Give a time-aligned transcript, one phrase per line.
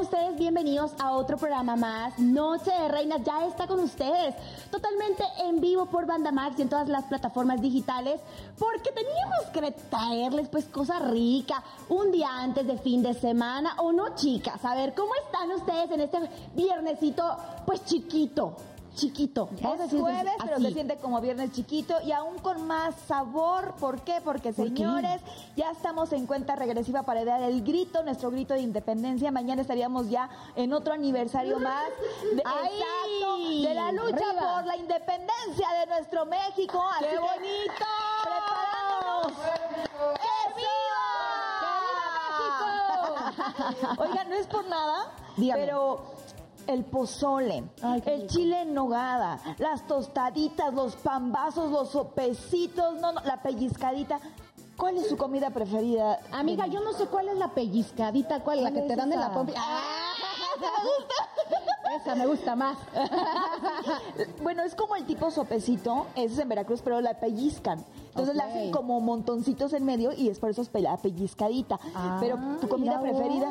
[0.00, 2.18] Ustedes bienvenidos a otro programa más.
[2.18, 4.34] Noche de Reinas ya está con ustedes.
[4.70, 8.20] Totalmente en vivo por Banda Max y en todas las plataformas digitales.
[8.58, 13.76] Porque teníamos que traerles pues cosa rica un día antes de fin de semana.
[13.78, 14.64] ¿O no, chicas?
[14.64, 16.18] A ver, ¿cómo están ustedes en este
[16.54, 18.56] viernesito pues chiquito?
[18.94, 19.48] Chiquito.
[19.56, 23.74] Es jueves, pero se siente como viernes chiquito y aún con más sabor.
[23.78, 24.20] ¿Por qué?
[24.24, 25.20] Porque, señores,
[25.56, 29.30] ya estamos en cuenta regresiva para dar el grito, nuestro grito de independencia.
[29.30, 31.84] Mañana estaríamos ya en otro aniversario más
[32.22, 36.82] de, exacto, de la lucha por la independencia de nuestro México.
[37.00, 37.84] ¡Qué bonito!
[38.22, 39.32] ¡Preparamos!
[40.14, 40.74] México!
[43.98, 46.13] Oigan, no es por nada, pero
[46.66, 47.64] el pozole,
[48.06, 54.20] el chile en nogada, las tostaditas, los pambazos, los sopecitos, no, no, la pellizcadita.
[54.76, 56.18] ¿Cuál es su comida preferida?
[56.32, 59.32] Amiga, yo no sé cuál es la pellizcadita, cuál, la que te dan en la
[59.32, 59.52] pompa.
[59.56, 60.14] ¡Ah!
[60.60, 61.14] me gusta!
[61.96, 62.78] Esa me gusta más.
[64.42, 67.84] bueno, es como el tipo sopecito, ese es en Veracruz, pero la pellizcan.
[68.08, 71.78] Entonces la hacen como montoncitos en medio y es por eso es la pellizcadita.
[72.20, 73.50] pero tu comida preferida.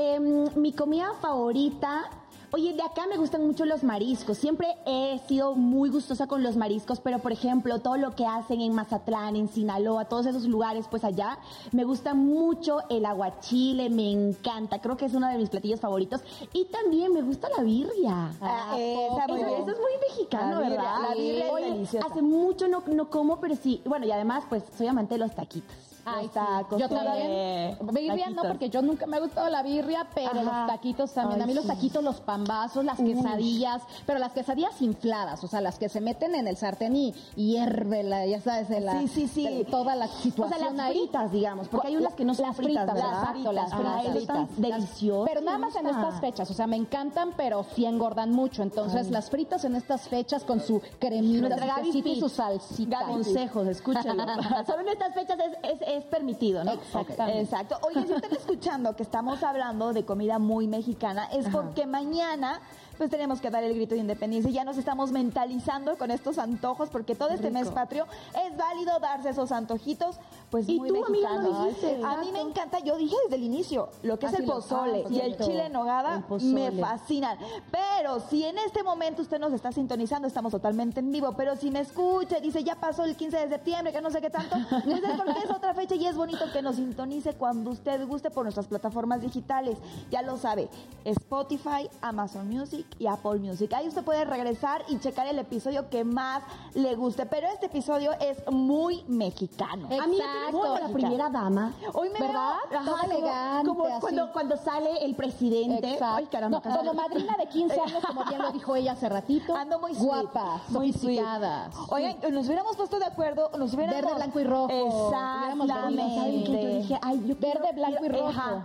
[0.00, 2.08] Em, mi comida favorita
[2.50, 4.38] Oye, de acá me gustan mucho los mariscos.
[4.38, 8.62] Siempre he sido muy gustosa con los mariscos, pero por ejemplo, todo lo que hacen
[8.62, 11.38] en Mazatlán, en Sinaloa, todos esos lugares, pues allá,
[11.72, 14.80] me gusta mucho el aguachile, me encanta.
[14.80, 16.22] Creo que es uno de mis platillos favoritos.
[16.54, 18.32] Y también me gusta la birria.
[18.40, 21.02] Ah, eso, es muy mexicano, ¿verdad?
[21.02, 22.06] La birria es deliciosa.
[22.06, 23.82] Hace mucho no, no como, pero sí.
[23.84, 25.87] Bueno, y además, pues soy amante de los taquitos.
[26.16, 26.80] Ay, tacos.
[26.80, 27.78] Yo también.
[27.92, 31.42] Birria no, porque yo nunca me ha gustado la birria, pero los taquitos también.
[31.42, 35.78] a mí los taquitos, los pambazos, las quesadillas, pero las quesadillas infladas, o sea, las
[35.78, 39.28] que se meten en el sartén y, hierve la, ya sabes, de la, sí, sí,
[39.28, 39.66] sí.
[39.70, 42.56] toda la situación o sea, las fritas, digamos, porque hay unas que no son las
[42.56, 44.48] fritas, Exacto, las fritas.
[44.56, 45.28] deliciosas.
[45.28, 48.62] Pero nada más en estas fechas, o sea, me encantan, pero sí engordan mucho.
[48.62, 53.02] Entonces, las fritas en estas fechas con su cremita, su y su salsita.
[53.06, 54.24] Consejos, escúchalo.
[54.66, 56.72] Solo en estas fechas es es permitido, ¿no?
[56.72, 57.40] Exactamente.
[57.40, 57.78] Exacto.
[57.82, 62.60] Oye, si están escuchando que estamos hablando de comida muy mexicana, es porque mañana
[62.98, 64.50] pues tenemos que dar el grito de independencia.
[64.50, 68.06] Ya nos estamos mentalizando con estos antojos, porque todo este mes patrio
[68.44, 70.16] es válido darse esos antojitos,
[70.50, 71.76] pues ¿Y muy tú, mexicanos.
[72.04, 75.20] a mí me encanta, yo dije desde el inicio, lo que es el pozole y
[75.20, 77.38] el chile en nogada me fascinan.
[77.70, 81.70] Pero si en este momento usted nos está sintonizando, estamos totalmente en vivo, pero si
[81.70, 84.56] me escucha y dice, ya pasó el 15 de septiembre, que no sé qué tanto,
[84.84, 88.30] pues es porque es otra fecha y es bonito que nos sintonice cuando usted guste
[88.30, 89.78] por nuestras plataformas digitales.
[90.10, 90.68] Ya lo sabe,
[91.04, 93.72] Spotify, Amazon Music, y Apple Music.
[93.72, 96.42] Ahí usted puede regresar y checar el episodio que más
[96.74, 97.26] le guste.
[97.26, 99.88] Pero este episodio es muy mexicano.
[100.00, 100.18] A mí
[100.52, 101.72] me la primera dama.
[101.94, 102.52] Hoy me ¿Verdad?
[102.74, 103.68] Ajá, elegante.
[103.68, 105.92] Como, cuando, cuando sale el presidente.
[105.92, 106.16] Exacto.
[106.16, 109.54] Ay, caramba, como madrina de 15 años, como bien lo dijo ella hace ratito.
[109.54, 111.74] Ando muy guapa, muy sofisticadas.
[111.88, 114.02] Oigan, nos hubiéramos puesto de acuerdo, nos hubiéramos...
[114.02, 114.68] Verde, blanco y rojo.
[114.70, 116.66] Exactamente.
[116.78, 118.62] Dije, ay, yo Verde, blanco y rojo.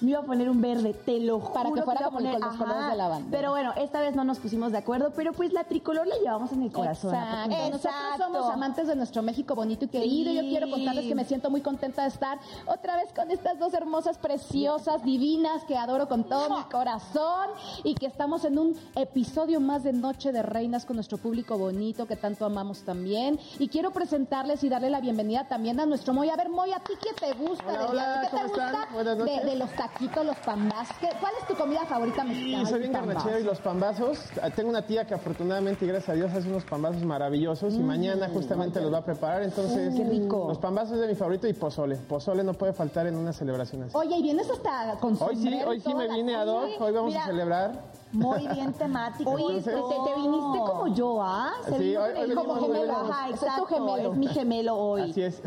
[0.00, 1.52] Me iba a poner un verde, te lo juro.
[1.54, 3.28] Para que fuera como con los colores de la banda.
[3.30, 6.52] Pero bueno, esta vez no nos pusimos de acuerdo, pero pues la tricolor la llevamos
[6.52, 7.14] en el corazón.
[7.14, 7.70] Exacto.
[7.70, 10.32] Nosotros somos amantes de nuestro México bonito y querido.
[10.32, 13.74] Yo quiero contarles que me siento muy contenta de estar otra vez con estas dos
[13.74, 17.48] hermosas, preciosas, divinas que adoro con todo mi corazón
[17.82, 22.06] y que estamos en un episodio más de Noche de Reinas con nuestro público bonito
[22.06, 23.40] que tanto amamos también.
[23.58, 26.30] Y quiero presentarles y darle la bienvenida también a nuestro Moy.
[26.30, 27.88] A ver, Moy, ¿a ti qué te gusta?
[27.88, 30.90] Hola, ¿Qué te gusta de, los taquitos, los pambas?
[31.00, 32.64] ¿Cuál es tu comida favorita mexicana?
[32.66, 34.20] Sí, soy bien garnachero y los pambazos.
[34.54, 37.84] Tengo una tía que afortunadamente y gracias a Dios hace unos pambazos maravillosos y mm.
[37.84, 39.42] mañana justamente los va a preparar.
[39.42, 40.46] Entonces, qué rico.
[40.46, 41.96] los pambazos de mi favorito y pozole.
[41.96, 43.96] Pozole no puede faltar en una celebración así.
[43.96, 46.70] Oye, ¿y vienes hasta con Hoy sí, hoy sí me vine a dos.
[46.78, 47.99] Hoy vamos a celebrar.
[48.12, 49.30] Muy bien temático.
[49.30, 51.52] Oye, te, viniste como yo, ¿ah?
[51.78, 52.92] Sí, hoy, como gemelo.
[52.92, 53.68] Ajá, exacto.
[53.68, 54.12] Es, gemelo.
[54.12, 55.10] es mi gemelo hoy.
[55.10, 55.40] Así es.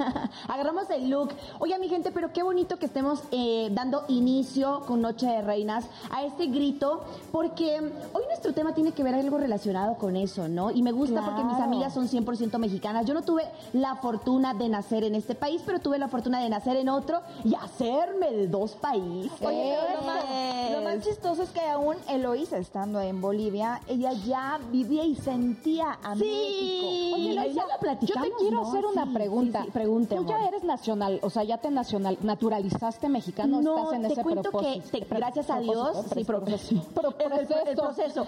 [0.48, 1.30] Agarramos el look.
[1.60, 5.84] Oye, mi gente, pero qué bonito que estemos eh, dando inicio con Noche de Reinas
[6.10, 7.78] a este grito, porque
[8.12, 10.72] hoy nuestro tema tiene que ver algo relacionado con eso, ¿no?
[10.72, 13.06] Y me gusta porque mis amigas son 100% mexicanas.
[13.06, 16.48] Yo no tuve la fortuna de nacer en este país, pero tuve la fortuna de
[16.48, 19.30] nacer en otro y hacerme de dos países.
[19.40, 24.58] Oye, lo más, lo más chistoso es que aún Eloísa, estando en Bolivia, ella ya
[24.70, 26.20] vivía y sentía a sí.
[26.20, 27.16] México.
[27.16, 27.62] Oye, Eloísa,
[28.00, 29.62] yo te quiero hacer una pregunta.
[29.64, 33.94] Sí, pregunte, Tú ya eres nacional, o sea, ya te nacional, naturalizaste mexicano, no, estás
[33.94, 34.90] en te ese cuento propósito.
[34.90, 36.74] que te, gracias a Dios, sí, proceso.
[36.74, 37.64] El, proceso.
[37.68, 38.26] El proceso.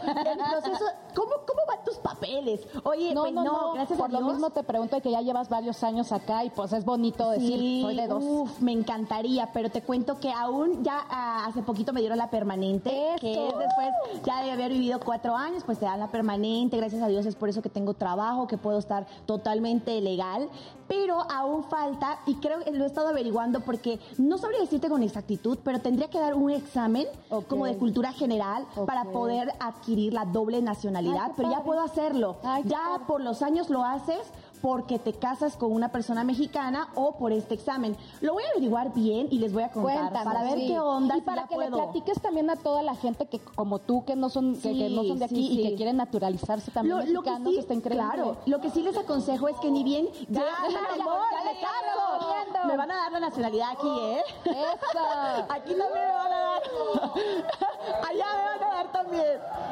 [1.15, 2.61] ¿Cómo, ¿Cómo van tus papeles?
[2.85, 4.21] Oye, no, pues no, no, gracias por a Dios.
[4.21, 7.59] lo mismo te pregunto que ya llevas varios años acá y pues es bonito decir,
[7.59, 8.23] sí, soy de dos.
[8.23, 12.31] Uf, me encantaría, pero te cuento que aún ya ah, hace poquito me dieron la
[12.31, 12.91] permanente,
[13.21, 17.03] que es después ya de haber vivido cuatro años, pues te dan la permanente, gracias
[17.03, 20.49] a Dios es por eso que tengo trabajo, que puedo estar totalmente legal,
[20.89, 25.03] pero aún falta, y creo que lo he estado averiguando porque no sabría decirte con
[25.03, 27.07] exactitud, pero tendría que dar un examen
[27.49, 32.37] como de cultura general para poder adquirir la doble nacionalidad, Ay, pero ya puedo hacerlo.
[32.43, 33.05] Ay, ya padre.
[33.07, 34.21] por los años lo haces
[34.63, 37.97] porque te casas con una persona mexicana o por este examen.
[38.21, 40.67] Lo voy a averiguar bien y les voy a contar Cuéntanos, para ver sí.
[40.69, 41.17] qué onda.
[41.17, 44.05] Y si para ya que le platiques también a toda la gente que como tú
[44.05, 46.97] que no son que, que no son de aquí sí, y que quieren naturalizarse también
[46.97, 48.05] Lo, lo que mexicanos, está increíble.
[48.07, 50.41] claro, lo que sí les aconsejo es que ni bien ya,
[50.71, 54.23] ya, mi amor, ya me van a dar la nacionalidad aquí, ¿eh?
[54.45, 54.99] Eso.
[55.49, 56.63] Aquí también me van a dar.
[58.09, 59.25] Allá me van a dar también.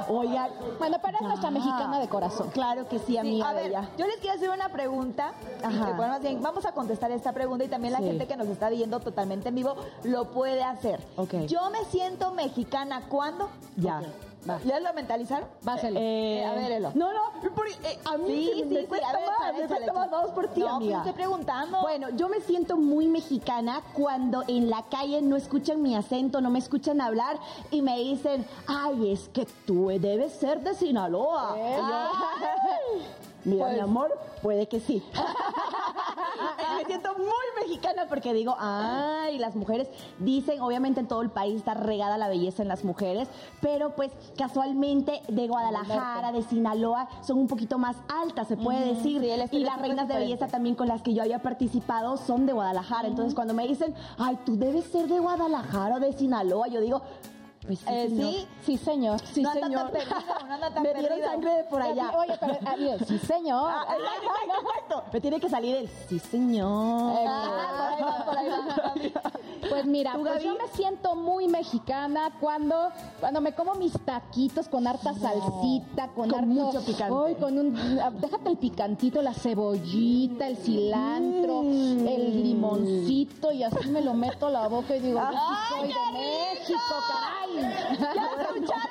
[0.09, 0.51] Oigan.
[0.79, 2.51] Bueno, pero es nuestra mexicana de corazón.
[2.51, 3.89] Claro que sí, Sí, amiga a ver, bella.
[3.97, 5.33] yo les quiero hacer una pregunta.
[5.63, 5.87] Ajá.
[5.87, 8.05] que, bueno, más bien, vamos a contestar esta pregunta y también la Sí.
[8.07, 11.05] gente que nos está viendo totalmente en vivo lo puede hacer.
[11.17, 11.35] Ok.
[11.47, 13.49] Yo me siento mexicana cuando.
[13.77, 14.01] Ya.
[14.49, 14.59] Va.
[14.65, 15.49] ¿Ya lo mentalizaron?
[15.63, 15.99] Váselo.
[16.01, 16.93] Eh, a ver, Elo.
[16.95, 19.39] No, no, por- eh, a mí Sí, sí, sí, me sí, cuesta a ver, más,
[19.41, 20.99] échale, me cuesta más, vamos por ti, No, amiga.
[20.99, 21.81] estoy preguntando.
[21.83, 26.51] Bueno, yo me siento muy mexicana cuando en la calle no escuchan mi acento, no
[26.51, 27.39] me escuchan hablar
[27.71, 31.55] y me dicen, ay, es que tú debes ser de Sinaloa.
[31.55, 31.63] "Ay".
[33.45, 35.03] Mira, Pues- mi amor, puede que sí.
[36.79, 37.27] me siento muy
[37.61, 39.89] mexicana porque digo, ay, las mujeres
[40.19, 43.29] dicen, obviamente en todo el país está regada la belleza en las mujeres,
[43.61, 49.21] pero pues casualmente de Guadalajara, de Sinaloa, son un poquito más altas, se puede decir.
[49.21, 52.53] sí, y las reinas de belleza también con las que yo había participado son de
[52.53, 53.09] Guadalajara.
[53.09, 57.03] Entonces cuando me dicen, ay, tú debes ser de Guadalajara o de Sinaloa, yo digo,
[57.69, 58.31] pues sí, Eh, señor.
[58.33, 58.49] sí.
[58.65, 59.21] Sí, señor.
[59.33, 59.91] Sí, No anda tan señor.
[59.93, 60.17] perdido,
[60.49, 61.29] no anda tan me dieron perdido.
[61.31, 62.13] sangre de por allá.
[62.17, 63.71] Oye, pero sí, señor.
[63.71, 65.05] Ah, exacto, exacto, exacto.
[65.13, 67.13] Me tiene que salir el sí, señor.
[67.29, 69.23] Ah, por ahí va, por ahí va.
[69.69, 72.89] Pues mira, ¿Tú, pues yo me siento muy mexicana cuando
[73.21, 77.37] cuando me como mis taquitos con harta salsita, con, Con harto, mucho picante.
[77.41, 82.07] Con un ah, déjate el picantito, la cebollita, el cilantro, Mm.
[82.07, 85.81] el limoncito y así me lo meto a la boca y digo, yo sí ¡Ay,
[85.81, 87.99] soy de México, caray.
[87.99, 88.88] ¿Ya escucharon?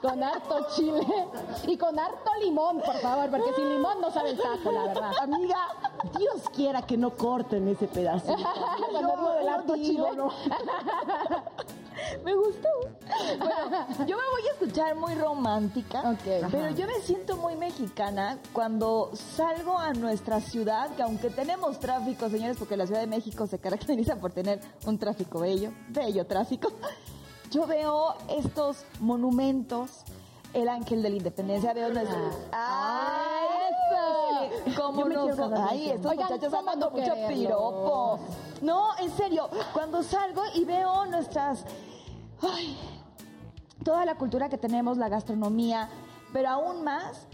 [0.00, 1.06] Con harto chile
[1.66, 5.12] y con harto limón, por favor, porque sin limón no sabe el taco, la verdad.
[5.20, 5.56] Amiga,
[6.16, 8.36] Dios quiera que no corten ese pedacito.
[8.92, 10.08] Cuando digo del harto chile.
[10.16, 10.30] no.
[12.24, 12.68] Me gustó.
[13.38, 19.10] Bueno, yo me voy a escuchar muy romántica, pero yo me siento muy mexicana cuando
[19.14, 23.58] salgo a nuestra ciudad, que aunque tenemos tráfico, señores, porque la Ciudad de México se
[23.58, 26.70] caracteriza por tener un tráfico bello, bello tráfico,
[27.50, 30.02] yo veo estos monumentos,
[30.54, 32.18] el Ángel de la Independencia, veo nuestro...
[32.52, 33.46] ¡Ay,
[34.66, 34.80] eso!
[34.82, 35.38] ¿Cómo nos-
[35.70, 38.18] Ay, estos Oigan, muchachos ¿cómo amando no mucho piropo.
[38.62, 41.64] No, en serio, cuando salgo y veo nuestras...
[42.42, 42.76] Ay,
[43.84, 45.88] toda la cultura que tenemos, la gastronomía,
[46.32, 47.26] pero aún más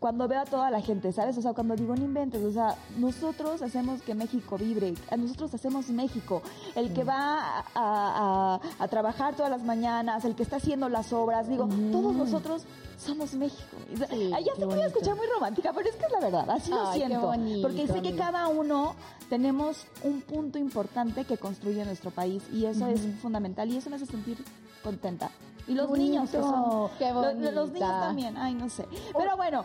[0.00, 1.36] cuando veo a toda la gente, ¿sabes?
[1.36, 5.88] O sea, cuando digo no inventes, o sea, nosotros hacemos que México vibre, nosotros hacemos
[5.90, 6.42] México,
[6.74, 11.12] el que va a, a- a trabajar todas las mañanas, el que está haciendo las
[11.12, 12.64] obras, digo, todos nosotros
[12.98, 13.76] somos México.
[13.94, 16.50] Sí, Ay, ya que voy a escuchar muy romántica, pero es que es la verdad,
[16.50, 17.20] así lo Ay, siento.
[17.20, 18.94] bonito, porque sé que cada uno
[19.28, 23.96] tenemos un punto importante que construye nuestro país y eso es fundamental y eso me
[23.96, 24.42] hace sentir
[24.82, 25.30] contenta.
[25.70, 26.88] Y los niños, que son.
[26.98, 28.86] Qué lo- lo- los, niños también, ay, no sé.
[29.16, 29.60] Pero bueno,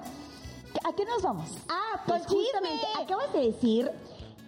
[0.88, 1.50] ¿a qué nos vamos?
[1.69, 2.43] Ah, pues chisme.
[2.43, 3.91] justamente, acabas de decir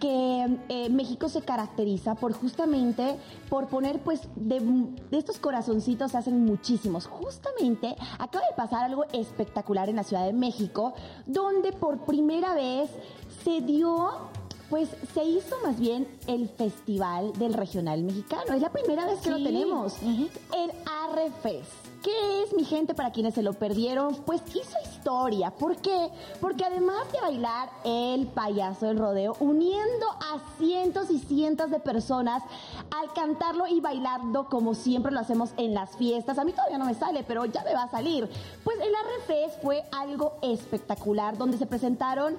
[0.00, 3.18] que eh, México se caracteriza por justamente
[3.50, 7.06] por poner pues de, de estos corazoncitos se hacen muchísimos.
[7.08, 10.94] Justamente acaba de pasar algo espectacular en la Ciudad de México,
[11.26, 12.88] donde por primera vez
[13.42, 14.10] se dio
[14.70, 18.52] pues se hizo más bien el Festival del Regional Mexicano.
[18.54, 19.94] Es la primera vez que lo tenemos.
[20.02, 20.70] El
[21.04, 21.72] Arrefest.
[22.02, 24.14] ¿Qué es, mi gente, para quienes se lo perdieron?
[24.24, 25.50] Pues hizo historia.
[25.50, 26.10] ¿Por qué?
[26.40, 32.42] Porque además de bailar el payaso del rodeo, uniendo a cientos y cientos de personas
[32.96, 36.38] al cantarlo y bailarlo como siempre lo hacemos en las fiestas.
[36.38, 38.28] A mí todavía no me sale, pero ya me va a salir.
[38.62, 42.36] Pues el Arrefest fue algo espectacular, donde se presentaron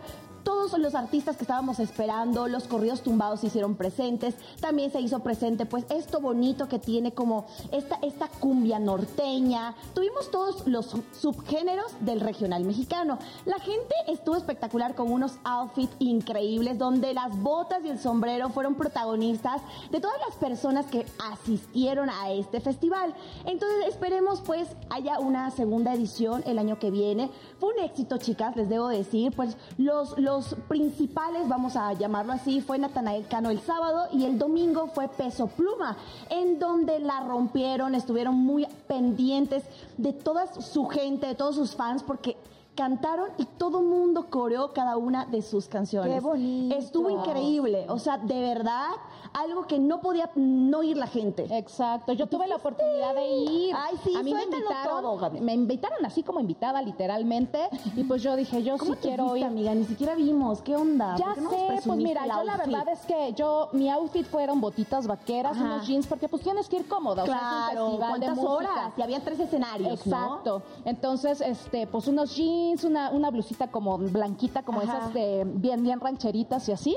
[0.50, 5.20] todos los artistas que estábamos esperando, los corridos tumbados se hicieron presentes, también se hizo
[5.20, 9.76] presente pues esto bonito que tiene como esta, esta cumbia norteña.
[9.94, 13.20] Tuvimos todos los subgéneros del regional mexicano.
[13.46, 18.74] La gente estuvo espectacular con unos outfits increíbles donde las botas y el sombrero fueron
[18.74, 23.14] protagonistas de todas las personas que asistieron a este festival.
[23.46, 27.30] Entonces esperemos pues haya una segunda edición el año que viene.
[27.60, 32.62] Fue un éxito, chicas, les debo decir, pues los, los principales, vamos a llamarlo así,
[32.62, 35.98] fue Natanael Cano el sábado y el domingo fue Peso Pluma,
[36.30, 39.64] en donde la rompieron, estuvieron muy pendientes
[39.98, 42.38] de toda su gente, de todos sus fans, porque
[42.80, 46.14] cantaron y todo mundo coreó cada una de sus canciones.
[46.14, 46.78] Qué bonito.
[46.78, 48.92] Estuvo increíble, o sea, de verdad,
[49.34, 51.46] algo que no podía no ir la gente.
[51.58, 53.76] Exacto, yo tuve la oportunidad de ir.
[53.76, 57.68] Ay, sí, a mí me invitaron, me invitaron así como invitada literalmente
[57.98, 59.44] y pues yo dije, yo sí quiero ir.
[59.44, 59.76] amiga?
[59.76, 61.18] Ni siquiera vimos, ¿qué onda?
[61.18, 65.58] Ya sé, pues mira, yo la verdad es que yo mi outfit fueron botitas vaqueras,
[65.58, 68.94] unos jeans porque pues tienes que ir cómoda, claro, o sea, ¿cuántas horas?
[68.96, 70.64] Y había tres escenarios, Exacto.
[70.86, 76.00] Entonces, este, pues unos jeans una, una blusita como blanquita, como esas de bien, bien
[76.00, 76.96] rancheritas y así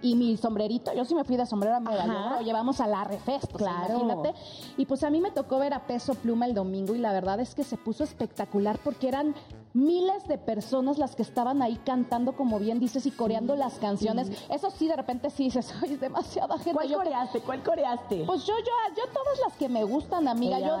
[0.00, 3.04] y mi sombrerito, yo sí me fui de sombrero a medallón, lo llevamos a la
[3.04, 3.98] Refest, claro.
[3.98, 4.34] imagínate.
[4.76, 7.40] Y pues a mí me tocó ver a Peso Pluma el domingo y la verdad
[7.40, 9.34] es que se puso espectacular porque eran
[9.78, 14.30] miles de personas las que estaban ahí cantando, como bien dices, y coreando las canciones.
[14.50, 16.72] Eso sí, de repente sí dices, ay, es demasiada gente.
[16.72, 17.40] ¿Cuál coreaste?
[17.40, 18.24] ¿Cuál coreaste?
[18.26, 20.58] Pues yo, yo, yo todas las que me gustan, amiga.
[20.58, 20.76] yo,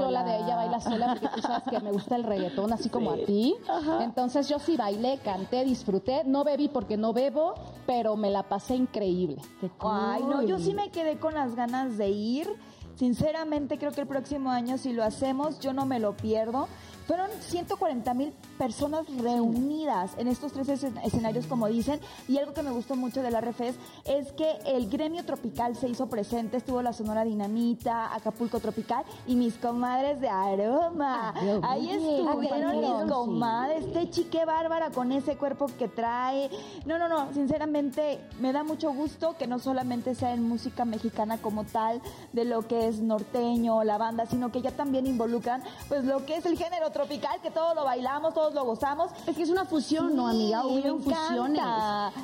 [0.00, 2.88] yo la de ella baila sola porque tú sabes que me gusta el reggaetón, así
[2.88, 3.54] como a ti.
[4.00, 6.22] Entonces yo sí bailé, canté, disfruté.
[6.24, 7.54] No bebí porque no bebo,
[7.86, 9.36] pero me la pasé increíble.
[9.80, 12.48] Ay, no, yo sí me quedé con las ganas de ir.
[12.96, 16.68] Sinceramente creo que el próximo año si lo hacemos yo no me lo pierdo.
[17.06, 22.70] Fueron 140 mil personas reunidas en estos tres escenarios, como dicen, y algo que me
[22.70, 26.92] gustó mucho de la RFES es que el gremio tropical se hizo presente, estuvo la
[26.92, 31.34] Sonora Dinamita, Acapulco Tropical y mis comadres de Aroma.
[31.36, 36.48] Ah, Ahí estuvieron mis comadres, este chique bárbara con ese cuerpo que trae.
[36.86, 41.38] No, no, no, sinceramente me da mucho gusto que no solamente sea en música mexicana
[41.38, 42.00] como tal,
[42.32, 46.36] de lo que es norteño, la banda, sino que ya también involucran pues lo que
[46.36, 49.10] es el género tropical, que todos lo bailamos, todos lo gozamos.
[49.26, 50.64] Es que es una fusión, ¿no, amiga?
[50.64, 51.62] Hubieron fusiones.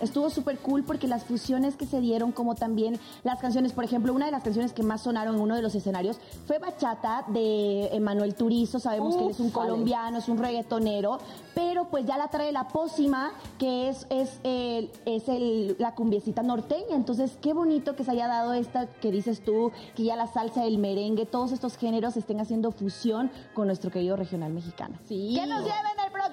[0.00, 4.14] Estuvo súper cool porque las fusiones que se dieron, como también las canciones, por ejemplo,
[4.14, 7.88] una de las canciones que más sonaron en uno de los escenarios fue Bachata de
[7.92, 8.78] Emanuel Turizo.
[8.78, 11.18] Sabemos que él es un colombiano, es un reggaetonero,
[11.54, 16.42] pero pues ya la trae la pócima, que es, es, el, es el, la cumbiecita
[16.42, 16.94] norteña.
[16.94, 20.64] Entonces, qué bonito que se haya dado esta que dices tú, que ya la salsa,
[20.64, 24.96] el merengue, todos estos géneros estén haciendo fusión con nuestro querido regional mexicano.
[25.06, 25.36] Sí.
[25.38, 25.64] Que nos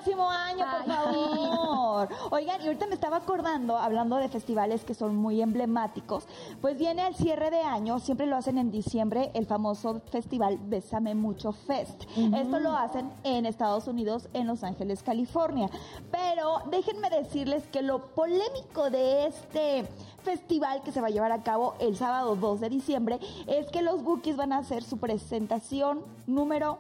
[0.08, 2.10] próximo año, por favor.
[2.32, 6.26] Oigan, y ahorita me estaba acordando, hablando de festivales que son muy emblemáticos,
[6.62, 11.14] pues viene el cierre de año, siempre lo hacen en diciembre, el famoso festival Bésame
[11.14, 12.04] Mucho Fest.
[12.16, 15.70] Esto lo hacen en Estados Unidos, en Los Ángeles, California.
[16.12, 19.86] Pero déjenme decirles que lo polémico de este
[20.24, 23.82] festival que se va a llevar a cabo el sábado 2 de diciembre es que
[23.82, 26.80] los Bookies van a hacer su presentación número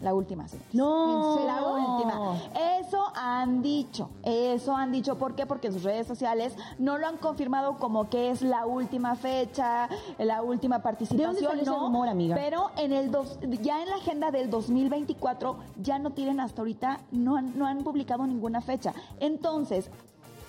[0.00, 0.58] la última, sí.
[0.72, 1.44] No.
[1.44, 2.36] La última.
[2.80, 4.10] Eso han dicho.
[4.22, 5.18] Eso han dicho.
[5.18, 5.46] ¿Por qué?
[5.46, 9.88] Porque en sus redes sociales no lo han confirmado como que es la última fecha,
[10.18, 11.64] la última participación.
[11.64, 12.36] no, amiga?
[12.36, 17.00] Pero en el dos, ya en la agenda del 2024 ya no tienen hasta ahorita,
[17.10, 18.94] no no han publicado ninguna fecha.
[19.20, 19.90] Entonces,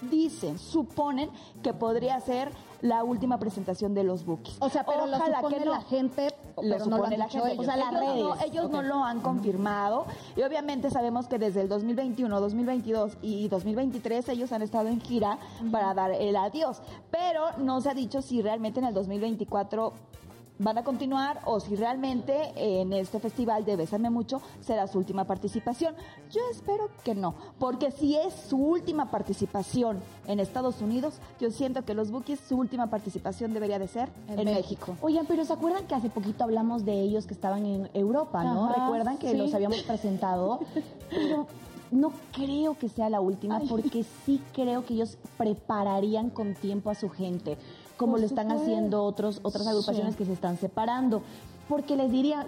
[0.02, 1.30] dicen, suponen
[1.62, 4.58] que podría ser la última presentación de los bookies.
[4.60, 6.28] O sea, pero Ojalá que la gente,
[6.62, 7.56] lo supone la gente.
[7.58, 8.24] O sea, las redes.
[8.24, 10.06] No, ellos no lo han confirmado.
[10.36, 15.40] Y obviamente sabemos que desde el 2021, 2022 y 2023 ellos han estado en gira
[15.72, 16.82] para dar el adiós.
[17.12, 19.94] Pero no se ha dicho si realmente en el 2024
[20.60, 25.24] van a continuar o si realmente en este festival de Bésame Mucho será su última
[25.24, 25.96] participación.
[26.30, 31.86] Yo espero que no, porque si es su última participación en Estados Unidos, yo siento
[31.86, 34.98] que los Bookies su última participación debería de ser en, México.
[35.02, 38.68] Oigan, pero ¿se acuerdan que hace poquito hablamos de ellos que estaban en Europa, no?
[38.68, 40.60] ¿Recuerdan que los habíamos presentado?
[41.10, 41.48] Pero
[41.92, 46.96] no creo que sea la última, porque sí creo que ellos prepararían con tiempo a
[46.96, 47.58] su gente
[48.00, 51.22] como lo están haciendo otros, otras agrupaciones que se están separando.
[51.70, 52.48] Porque les dirían,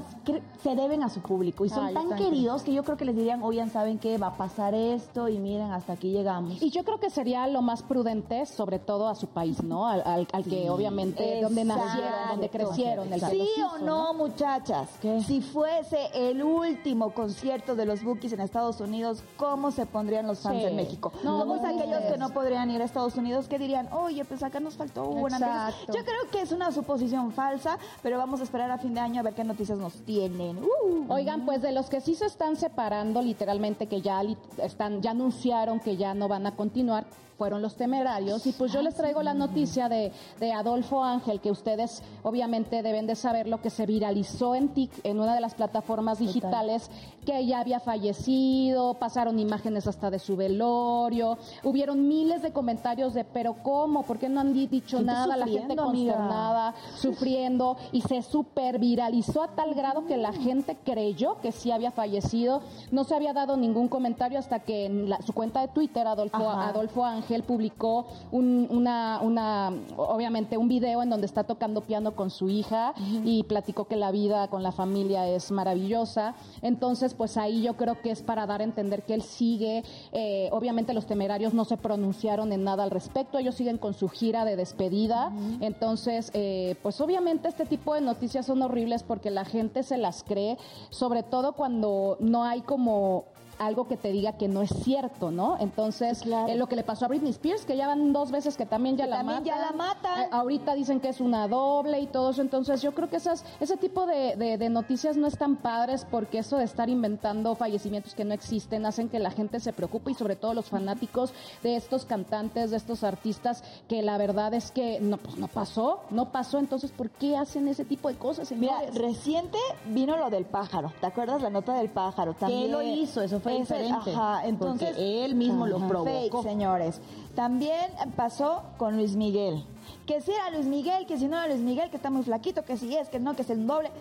[0.64, 3.44] se deben a su público y son tan queridos que yo creo que les dirían,
[3.44, 4.18] oigan, ¿saben qué?
[4.18, 6.60] Va a pasar esto y miren, hasta aquí llegamos.
[6.60, 9.88] Y yo creo que sería lo más prudente, sobre todo a su país, ¿no?
[9.88, 13.14] Al, que obviamente, donde nacieron, donde crecieron.
[13.14, 14.90] El sí o no, muchachas,
[15.28, 20.40] si fuese el último concierto de los Bookies en Estados Unidos, ¿cómo se pondrían los
[20.40, 21.14] fans en México?
[21.24, 24.42] No, ¿Cómo es aquellos que no podrían ir a Estados Unidos que dirían, oye, pues
[24.42, 25.72] acá nos faltó una?
[25.88, 29.11] Yo creo que es una suposición falsa, pero vamos a esperar a fin de año
[29.20, 30.58] a ver qué noticias nos tienen.
[30.58, 31.06] Uh.
[31.10, 34.22] Oigan, pues de los que sí se están separando, literalmente, que ya
[34.58, 37.06] están, ya anunciaron que ya no van a continuar,
[37.42, 38.46] fueron los temerarios.
[38.46, 43.08] Y pues yo les traigo la noticia de, de Adolfo Ángel, que ustedes obviamente deben
[43.08, 46.92] de saber lo que se viralizó en TIC, en una de las plataformas digitales,
[47.26, 53.24] que ella había fallecido, pasaron imágenes hasta de su velorio, hubieron miles de comentarios de,
[53.24, 54.04] pero ¿cómo?
[54.04, 55.36] ¿Por qué no han dicho nada?
[55.36, 61.42] La gente consternada, sufriendo, y se super viralizó a tal grado que la gente creyó
[61.42, 62.62] que sí había fallecido.
[62.92, 67.04] No se había dado ningún comentario hasta que en su cuenta de Twitter, Adolfo, Adolfo
[67.04, 72.50] Ángel, él publicó una, una, obviamente un video en donde está tocando piano con su
[72.50, 76.36] hija y platicó que la vida con la familia es maravillosa.
[76.62, 79.84] Entonces, pues ahí yo creo que es para dar a entender que él sigue.
[80.12, 84.10] Eh, obviamente los temerarios no se pronunciaron en nada al respecto, ellos siguen con su
[84.10, 85.32] gira de despedida.
[85.60, 90.24] Entonces, eh, pues obviamente este tipo de noticias son horribles porque la gente se las
[90.24, 90.58] cree,
[90.90, 93.26] sobre todo cuando no hay como
[93.62, 95.58] algo que te diga que no es cierto, ¿no?
[95.60, 98.66] Entonces, eh, lo que le pasó a Britney Spears, que ya van dos veces que
[98.66, 100.24] también ya la también ya la matan.
[100.24, 102.42] Eh, ahorita dicen que es una doble y todo eso.
[102.42, 106.58] Entonces, yo creo que esas, ese tipo de, de, noticias no están padres porque eso
[106.58, 110.36] de estar inventando fallecimientos que no existen hacen que la gente se preocupe y sobre
[110.36, 115.18] todo los fanáticos de estos cantantes, de estos artistas, que la verdad es que no,
[115.18, 116.58] pues no pasó, no pasó.
[116.58, 118.52] Entonces, ¿por qué hacen ese tipo de cosas?
[118.54, 120.92] Mira, reciente vino lo del pájaro.
[121.00, 122.34] ¿Te acuerdas la nota del pájaro?
[122.34, 122.64] También.
[122.64, 123.22] ¿Qué lo hizo?
[123.22, 124.12] Eso fue diferente.
[124.12, 126.44] Ajá, entonces él mismo lo provocó.
[126.44, 127.02] señores.
[127.36, 129.66] También pasó con Luis Miguel.
[130.06, 132.64] Que si era Luis Miguel, que si no era Luis Miguel, que está muy flaquito,
[132.64, 133.92] que si es, que no, que es el doble.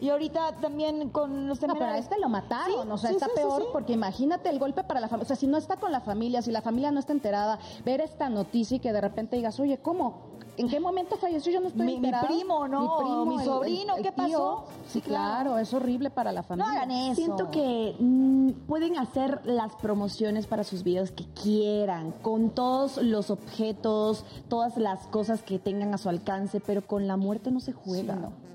[0.00, 1.80] Y ahorita también con los temerarios.
[1.80, 5.00] No, pero a este lo mataron, o sea, está peor porque imagínate el golpe para
[5.00, 5.24] la familia.
[5.24, 8.00] O sea, si no está con la familia, si la familia no está enterada, ver
[8.00, 10.33] esta noticia y que de repente digas, oye, ¿cómo?
[10.56, 11.52] ¿En qué momento falleció?
[11.52, 12.00] Yo no estoy mi.
[12.00, 12.80] Mi primo, ¿no?
[12.80, 14.64] Mi primo, mi sobrino, ¿qué pasó?
[14.88, 15.58] Sí, claro.
[15.58, 16.70] es horrible para la familia.
[16.70, 17.14] No hagan eso.
[17.16, 23.30] Siento que mm, pueden hacer las promociones para sus videos que quieran, con todos los
[23.30, 27.72] objetos, todas las cosas que tengan a su alcance, pero con la muerte no se
[27.72, 28.14] juega.
[28.14, 28.53] no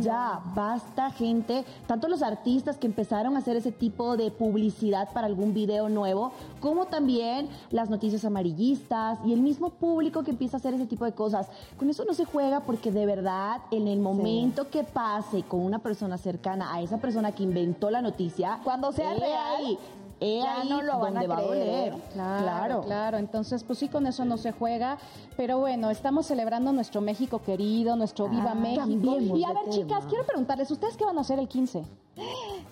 [0.00, 5.26] ya, basta gente, tanto los artistas que empezaron a hacer ese tipo de publicidad para
[5.26, 10.60] algún video nuevo, como también las noticias amarillistas y el mismo público que empieza a
[10.60, 11.48] hacer ese tipo de cosas.
[11.78, 15.78] Con eso no se juega porque de verdad en el momento que pase con una
[15.78, 19.78] persona cercana a esa persona que inventó la noticia, cuando sea real,
[20.20, 21.94] ya no lo van a creer.
[22.12, 24.98] Claro, claro, Entonces, pues sí, con eso no se juega.
[25.36, 29.18] Pero bueno, estamos celebrando nuestro México querido, nuestro Viva ah, México.
[29.18, 31.84] Y a ver, chicas, quiero preguntarles, ¿ustedes qué van a hacer el 15?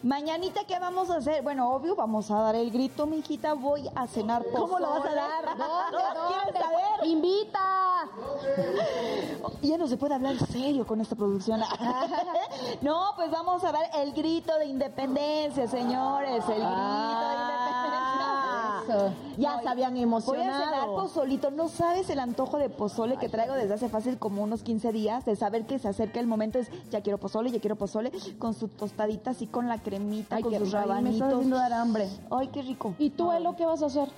[0.03, 1.43] Mañanita, ¿qué vamos a hacer?
[1.43, 3.55] Bueno, obvio, vamos a dar el grito, mijita.
[3.55, 5.45] Voy a cenar ¿Cómo lo vas a dar?
[5.59, 7.07] ¿Dónde, saber?
[7.07, 8.05] ¡Invita!
[9.63, 11.61] Ya no se puede hablar serio con esta producción.
[12.81, 16.45] no, pues vamos a dar el grito de independencia, señores.
[16.49, 18.83] El grito de ah.
[18.87, 19.29] independencia.
[19.37, 20.45] Ya se habían emocionado.
[20.45, 21.51] Voy a cenar pozolito.
[21.51, 25.25] No sabes el antojo de pozole que traigo desde hace fácil como unos 15 días,
[25.25, 26.59] de saber que se acerca el momento.
[26.59, 30.55] Es, ya quiero pozole, ya quiero pozole, con su tostadita así con la cremita, con
[30.55, 31.37] sus rabanitos.
[31.37, 32.09] Me está dar hambre.
[32.31, 32.95] Ay, qué rico.
[32.99, 34.09] ¿Y tú, Elo, qué vas a hacer?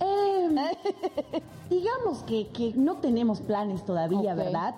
[0.00, 0.56] Em,
[1.70, 4.74] digamos que, que, no tenemos planes todavía, ¿verdad?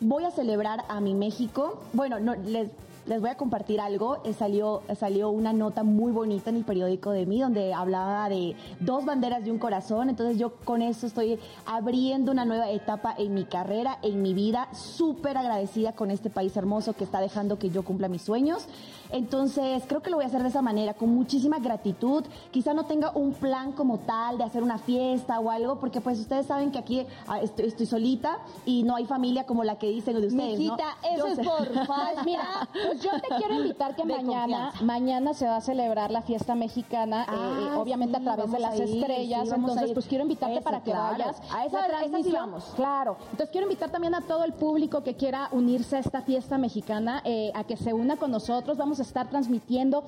[0.00, 1.80] Voy a celebrar a mi México.
[1.92, 2.70] Bueno, no les
[3.10, 4.22] les voy a compartir algo.
[4.24, 8.54] Eh, salió, salió una nota muy bonita en el periódico de mí donde hablaba de
[8.78, 10.10] dos banderas de un corazón.
[10.10, 14.68] Entonces yo con eso estoy abriendo una nueva etapa en mi carrera, en mi vida.
[14.74, 18.68] Súper agradecida con este país hermoso que está dejando que yo cumpla mis sueños.
[19.12, 22.24] Entonces creo que lo voy a hacer de esa manera, con muchísima gratitud.
[22.50, 26.18] Quizá no tenga un plan como tal de hacer una fiesta o algo, porque pues
[26.18, 30.20] ustedes saben que aquí ah, estoy, solita y no hay familia como la que dicen
[30.20, 30.58] de ustedes.
[30.58, 31.70] Miquita, eso es por
[32.24, 36.54] Mira, pues yo te quiero invitar que mañana, mañana se va a celebrar la fiesta
[36.54, 39.50] mexicana, eh, eh, ah, obviamente a través de las estrellas.
[39.50, 41.40] entonces, pues quiero invitarte para que vayas.
[41.52, 42.54] A esa, transmisión.
[42.76, 43.16] Claro.
[43.22, 47.22] Entonces quiero invitar también a todo el público que quiera unirse a esta fiesta mexicana,
[47.24, 48.76] eh, a que se una con nosotros.
[48.76, 50.04] Vamos a estar transmitiendo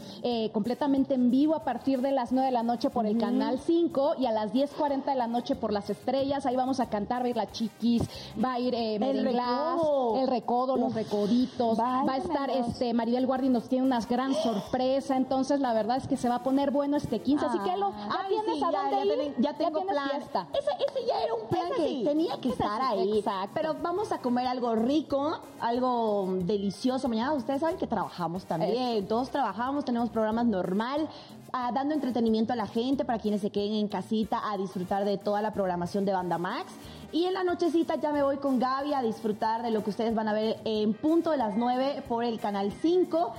[0.53, 4.15] completamente en vivo a partir de las 9 de la noche por el canal 5
[4.19, 6.47] y a las 10.40 de la noche por las estrellas.
[6.47, 8.03] Ahí vamos a cantar, va a ir la chiquis,
[8.43, 13.27] va a ir eh, el recodo, el recodo los recoditos, va a estar este Maribel
[13.27, 16.71] Guardi nos tiene una gran sorpresa, entonces la verdad es que se va a poner
[16.71, 20.11] bueno este 15, así que lo, ya tienes a dónde ir, ya, tengo plan.
[20.11, 20.47] Fiesta.
[20.53, 23.19] Ese, ese, ya era un plan que tenía que estar ahí.
[23.19, 23.51] Exacto.
[23.55, 27.09] Pero vamos a comer algo rico, algo delicioso.
[27.09, 28.73] Mañana ustedes saben que trabajamos también,
[29.09, 31.09] todos trabajamos, tenemos programas normal,
[31.53, 35.19] ah, dando entretenimiento a la gente para quienes se queden en casita a disfrutar de
[35.19, 36.73] toda la programación de Banda Max.
[37.13, 40.15] Y en la nochecita ya me voy con Gaby a disfrutar de lo que ustedes
[40.15, 43.33] van a ver en punto de las 9 por el canal 5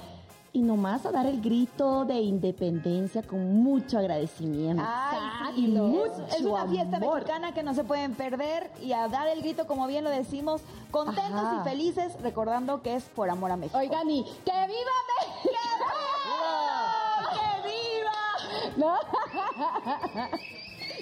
[0.55, 4.83] y nomás a dar el grito de independencia con mucho agradecimiento.
[4.85, 9.27] Ay, y mucho es una fiesta mexicana que no se pueden perder y a dar
[9.27, 10.61] el grito, como bien lo decimos,
[10.91, 13.79] contentos y felices, recordando que es por amor a México.
[13.79, 15.59] Oigan, y ¡que viva México!
[17.33, 18.13] ¡Que viva!
[18.77, 18.93] ¿No?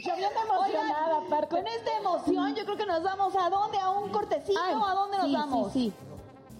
[0.05, 1.55] Yo bien emocionada, aparte.
[1.57, 5.17] Con esta emoción, yo creo que nos vamos a dónde, a un cortecito, ¿a dónde
[5.17, 5.73] nos vamos?
[5.73, 5.93] Sí, sí.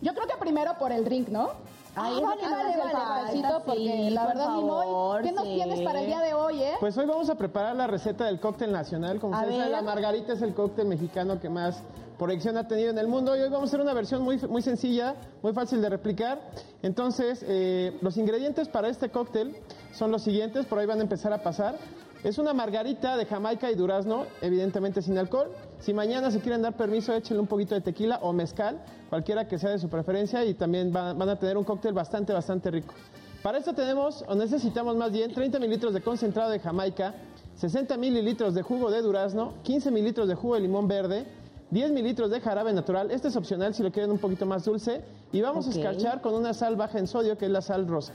[0.02, 1.50] Yo creo que primero por el drink, ¿no?
[1.94, 6.22] Ay, ah, vale, vale, vale, porque la verdad, favor, ¿qué nos tienes para el día
[6.22, 6.74] de hoy, eh?
[6.80, 9.20] Pues hoy vamos a preparar la receta del cóctel nacional.
[9.20, 11.84] Como ustedes saben, la margarita es el cóctel mexicano que más
[12.18, 13.36] proyección ha tenido en el mundo.
[13.36, 16.40] Y hoy vamos a hacer una versión muy, muy sencilla, muy fácil de replicar.
[16.82, 19.58] Entonces, eh, los ingredientes para este cóctel
[19.92, 21.76] son los siguientes, por ahí van a empezar a pasar.
[22.24, 25.52] Es una margarita de Jamaica y durazno, evidentemente sin alcohol.
[25.82, 29.58] Si mañana se quieren dar permiso, échenle un poquito de tequila o mezcal, cualquiera que
[29.58, 32.94] sea de su preferencia, y también van, a tener un cóctel bastante, bastante rico.
[33.42, 37.16] Para esto tenemos, o necesitamos más bien, 30 mililitros de concentrado de Jamaica,
[37.56, 41.26] 60 mililitros de jugo de durazno, 15 mililitros de jugo de limón verde,
[41.72, 43.10] 10 mililitros de jarabe natural.
[43.10, 45.02] Este es opcional si lo quieren un poquito más dulce.
[45.32, 48.14] Y vamos a escarchar con una sal baja en sodio, que es la sal rosa.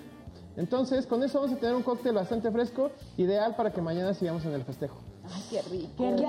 [0.56, 4.44] Entonces, con eso vamos a tener un cóctel bastante fresco, ideal para que mañana sigamos
[4.44, 5.00] en el festejo.
[5.34, 5.92] Ay, qué rico.
[5.96, 6.24] Qué rico.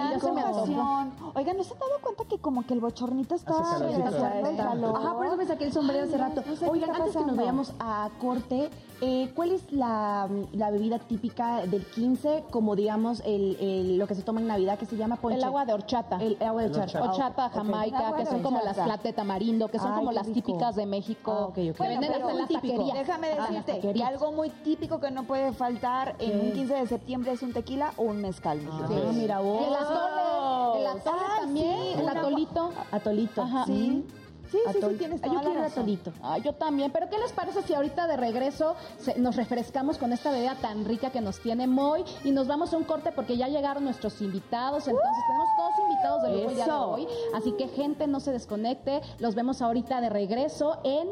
[1.35, 4.95] Oigan, ¿no se han dado cuenta que como que el bochornito está regresando el calor?
[4.97, 6.43] Ajá, por eso me saqué el sombrero hace rato.
[6.69, 8.69] Oigan, antes que nos vayamos a corte,
[9.01, 10.27] eh, ¿cuál es la,
[10.71, 14.97] bebida típica del 15, como digamos el, lo que se toma en Navidad, que se
[14.97, 15.37] llama ponche?
[15.37, 16.17] El agua de horchata.
[16.19, 17.03] El, agua de horchata.
[17.03, 21.31] Horchata, jamaica, que son como las latte tamarindo, que son como las típicas de México.
[21.31, 21.87] Ah, okay, okay.
[21.87, 22.93] Que venden hasta en la taquería.
[22.93, 27.31] Déjame decirte que algo muy típico que no puede faltar en un 15 de septiembre
[27.31, 28.59] es un tequila o un mezcal.
[28.71, 29.67] Ah, mira vos.
[29.67, 32.71] El atole, el atole también, el atolito.
[32.91, 33.41] Atolito.
[33.41, 33.65] Ajá.
[33.65, 34.05] Sí.
[34.51, 36.13] Sí, sí, sí, tienes toda Yo quiero atolito.
[36.21, 36.91] Ah, yo también.
[36.91, 38.75] Pero ¿qué les parece si ahorita de regreso
[39.17, 42.77] nos refrescamos con esta bebida tan rica que nos tiene Moy y nos vamos a
[42.77, 44.87] un corte porque ya llegaron nuestros invitados.
[44.87, 47.07] Entonces tenemos todos invitados de lujo el día de hoy.
[47.33, 49.01] Así que gente, no se desconecte.
[49.19, 51.09] Los vemos ahorita de regreso en...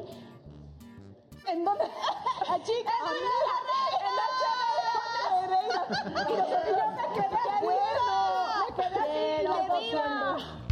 [1.47, 1.83] ¿En dónde?
[2.49, 2.93] A chicas.
[3.05, 4.35] En la
[5.95, 6.23] yo
[6.91, 8.05] me quedé bueno.
[8.67, 10.64] Me quedé así, Y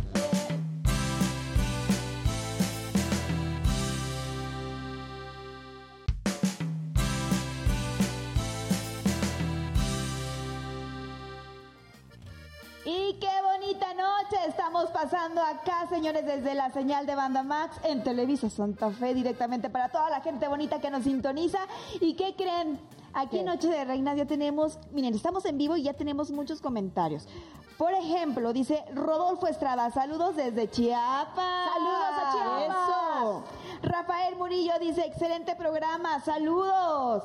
[14.34, 19.14] noche estamos pasando acá, señores, desde la señal de Banda Max en Televisa Santa Fe,
[19.14, 21.60] directamente para toda la gente bonita que nos sintoniza.
[22.00, 22.80] ¿Y qué creen?
[23.14, 26.62] Aquí en Noche de Reinas ya tenemos, miren, estamos en vivo y ya tenemos muchos
[26.62, 27.28] comentarios.
[27.78, 31.70] Por ejemplo, dice Rodolfo Estrada, saludos desde Chiapas.
[31.74, 33.44] Saludos a Chiapas.
[33.84, 37.24] Rafael Murillo dice, excelente programa, saludos.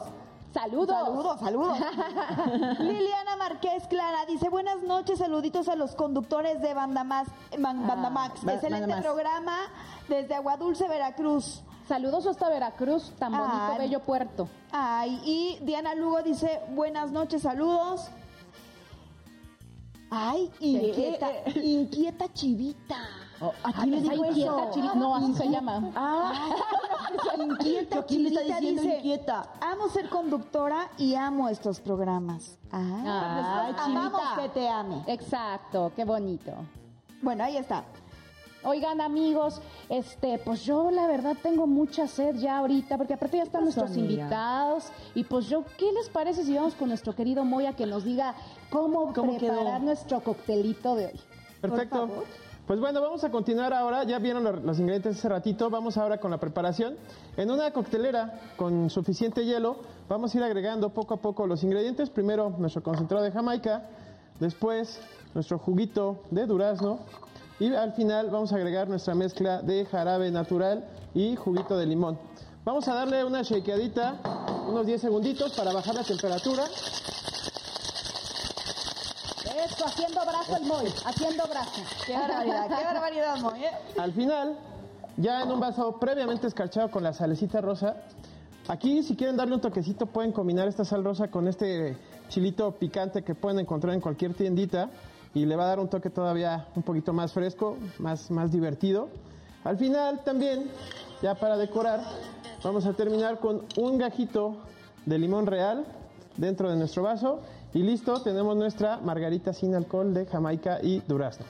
[0.59, 0.97] Saludos.
[0.97, 1.79] Saludos, saludos.
[2.81, 7.31] Liliana Márquez Clara dice, buenas noches, saluditos a los conductores de Banda, Max.
[7.57, 8.40] Banda Max.
[8.44, 9.57] Excelente programa
[10.09, 11.62] desde Aguadulce, Veracruz.
[11.87, 14.49] Saludos hasta Veracruz, tan bonito, bello puerto.
[14.73, 18.09] Ay, y Diana Lugo dice, buenas noches, saludos.
[20.11, 22.99] Ay, inquieta, inquieta chivita.
[23.40, 24.94] Oh, aquí me dijo inquieta, Chivita.
[24.94, 25.92] No, así se llama.
[25.94, 26.51] Ah,
[27.38, 29.53] inquieta, chivita dice, inquieta.
[29.61, 32.59] Amo ser conductora y amo estos programas.
[32.72, 35.05] Ah, ah pues, amamos que te ame.
[35.07, 36.53] Exacto, qué bonito.
[37.22, 37.85] Bueno, ahí está.
[38.64, 43.44] Oigan amigos, este, pues yo la verdad tengo mucha sed ya ahorita, porque aparte ya
[43.44, 47.74] están nuestros invitados, y pues yo, ¿qué les parece si vamos con nuestro querido Moya
[47.74, 48.35] que nos diga
[48.68, 51.20] cómo, preparar nuestro coctelito de hoy?
[51.61, 52.24] Perfecto.
[52.68, 54.04] Pues bueno, vamos a continuar ahora.
[54.04, 55.70] Ya vieron los ingredientes hace ratito.
[55.70, 56.98] Vamos ahora con la preparación.
[57.38, 62.11] En una coctelera con suficiente hielo, vamos a ir agregando poco a poco los ingredientes.
[62.11, 63.88] Primero nuestro concentrado de Jamaica,
[64.38, 65.00] después
[65.33, 66.98] nuestro juguito de durazno
[67.59, 72.18] y al final vamos a agregar nuestra mezcla de jarabe natural y juguito de limón.
[72.66, 74.20] Vamos a darle una shakeadita,
[74.68, 76.64] unos 10 segunditos para bajar la temperatura
[79.85, 81.83] haciendo brazo el Moy, haciendo brazo.
[82.07, 83.64] Qué barbaridad, qué barbaridad, Moy.
[83.64, 83.70] ¿eh?
[83.98, 84.59] Al final,
[85.16, 87.96] ya en un vaso previamente escarchado con la salecita rosa,
[88.68, 91.96] aquí si quieren darle un toquecito pueden combinar esta sal rosa con este
[92.28, 94.90] chilito picante que pueden encontrar en cualquier tiendita
[95.35, 99.09] y le va a dar un toque todavía un poquito más fresco, más, más divertido.
[99.64, 100.70] Al final también,
[101.22, 102.02] ya para decorar,
[102.62, 104.57] vamos a terminar con un gajito
[105.04, 105.85] de limón real
[106.37, 107.40] dentro de nuestro vaso
[107.79, 111.47] y listo, tenemos nuestra margarita sin alcohol de Jamaica y durazno.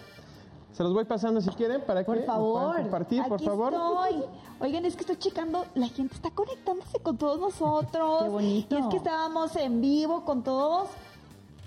[0.75, 3.73] Se los voy pasando si quieren para por que favor, compartir, por favor.
[3.73, 4.25] Estoy.
[4.61, 8.23] Oigan, es que estoy checando, la gente está conectándose con todos nosotros.
[8.25, 8.77] Qué bonito.
[8.77, 10.88] Y es que estábamos en vivo con todos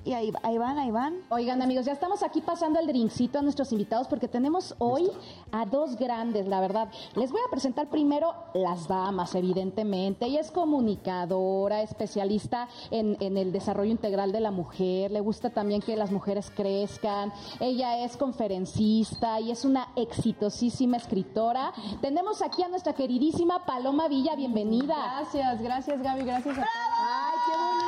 [0.04, 1.22] y ahí, ahí, van, ahí van.
[1.30, 5.10] Oigan, amigos, ya estamos aquí pasando el drinkcito a nuestros invitados porque tenemos hoy
[5.52, 6.90] a dos grandes, la verdad.
[7.16, 10.26] Les voy a presentar primero las damas, evidentemente.
[10.26, 15.12] Ella es comunicadora, especialista en, en el desarrollo integral de la mujer.
[15.12, 17.32] Le gusta también que las mujeres crezcan.
[17.60, 21.74] Ella es conferencista y es una exitosísima escritora.
[22.02, 24.36] Tenemos aquí a nuestra queridísima Paloma Villa.
[24.36, 24.96] Bienvenida.
[25.18, 26.24] Gracias, gracias, Gaby.
[26.24, 27.82] Gracias a ¡Ay, qué bonito!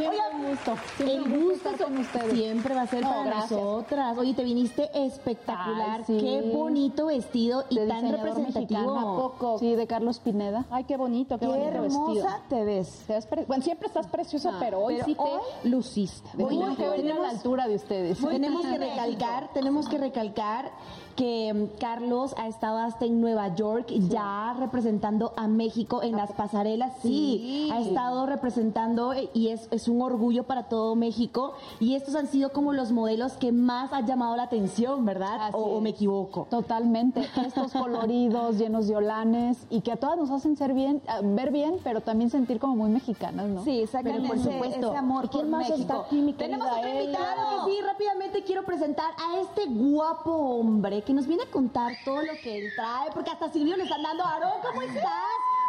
[0.00, 0.74] Siempre un gusto.
[0.96, 2.32] Siempre el gusto estar con ustedes.
[2.32, 3.50] Siempre va a ser No, para gracias.
[3.50, 4.18] nosotras.
[4.18, 6.00] Oye, te viniste espectacular.
[6.00, 6.18] Ay, sí.
[6.18, 8.60] Qué bonito vestido y De tan representativo.
[8.60, 8.98] mexicano.
[8.98, 9.58] ¿A poco?
[9.58, 10.64] Sí, de Carlos Pineda.
[10.70, 12.28] Ay, qué bonito, qué, Qué bonito hermosa vestido.
[12.48, 13.04] te ves.
[13.06, 15.14] Te ves pre- bueno, siempre estás preciosa, Ah, pero hoy pero sí
[15.62, 16.28] te luciste.
[16.42, 18.18] Hoy Tenemos que venir a la altura de ustedes.
[18.30, 20.70] Tenemos que recalcar, tenemos que recalcar
[21.16, 26.32] que mm, Carlos ha estado hasta en Nueva York ya representando a México en las
[26.32, 26.92] pasarelas.
[27.02, 27.70] Sí, Sí.
[27.72, 31.54] ha estado representando eh, y es, es un orgullo para todo México.
[31.78, 35.50] Y estos han sido como los modelos que más han llamado la atención, ¿verdad?
[35.52, 36.46] O, me equivoco.
[36.50, 37.26] Totalmente.
[37.46, 41.50] Estos coloridos, llenos de olanes y que a todas nos hacen ser bien, ah, ver
[41.50, 43.64] bien, pero también sentir como muy mexicanas, ¿no?
[43.64, 44.88] Sí, Pero por supuesto.
[44.88, 45.80] ese amor ¿Y quién más México.
[45.80, 47.24] está aquí, mi Tenemos otro invitado.
[47.24, 51.92] Claro que sí, rápidamente quiero presentar a este guapo hombre que nos viene a contar
[52.04, 54.24] todo lo que él trae, porque hasta Silvio le están dando.
[54.24, 55.02] Aarón, ¿cómo estás?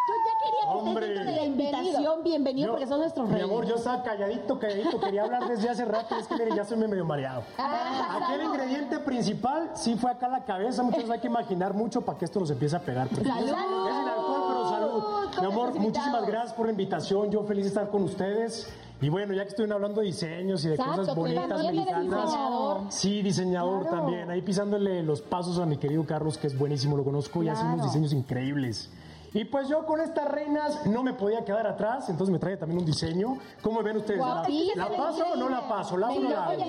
[0.08, 1.06] Yo ya quería que Hombre.
[1.06, 2.24] estés dentro de la invitación.
[2.24, 3.50] Bienvenido, Yo- porque son nuestros Mi reyes.
[3.50, 6.78] amor, yo estaba calladito, calladito, quería hablar desde hace rato, es que mire, ya soy
[6.78, 7.44] medio mareado.
[7.58, 12.02] Ah, Aquí el ingrediente principal sí fue acá la cabeza, muchos hay que imaginar mucho
[12.02, 13.08] para que esto nos empiece a pegar.
[13.10, 13.28] ¡Salud!
[13.28, 15.04] Es sin alcohol, pero salud.
[15.40, 18.68] Mi amor, muchísimas gracias por la invitación, yo feliz de estar con ustedes.
[19.02, 22.04] Y bueno, ya que estoy hablando de diseños y de Exacto, cosas bonitas, mexicanas.
[22.04, 22.82] diseñador.
[22.90, 24.30] Sí, diseñador también.
[24.30, 27.64] Ahí pisándole los pasos a mi querido Carlos, que es buenísimo, lo conozco y hace
[27.66, 28.92] unos diseños increíbles.
[29.34, 32.80] Y pues yo con estas reinas no me podía quedar atrás, entonces me trae también
[32.80, 33.38] un diseño.
[33.64, 34.20] ¿Cómo ven ustedes?
[34.20, 35.96] ¿La, paso o no la paso?
[35.98, 36.62] ¿La hago o la hago?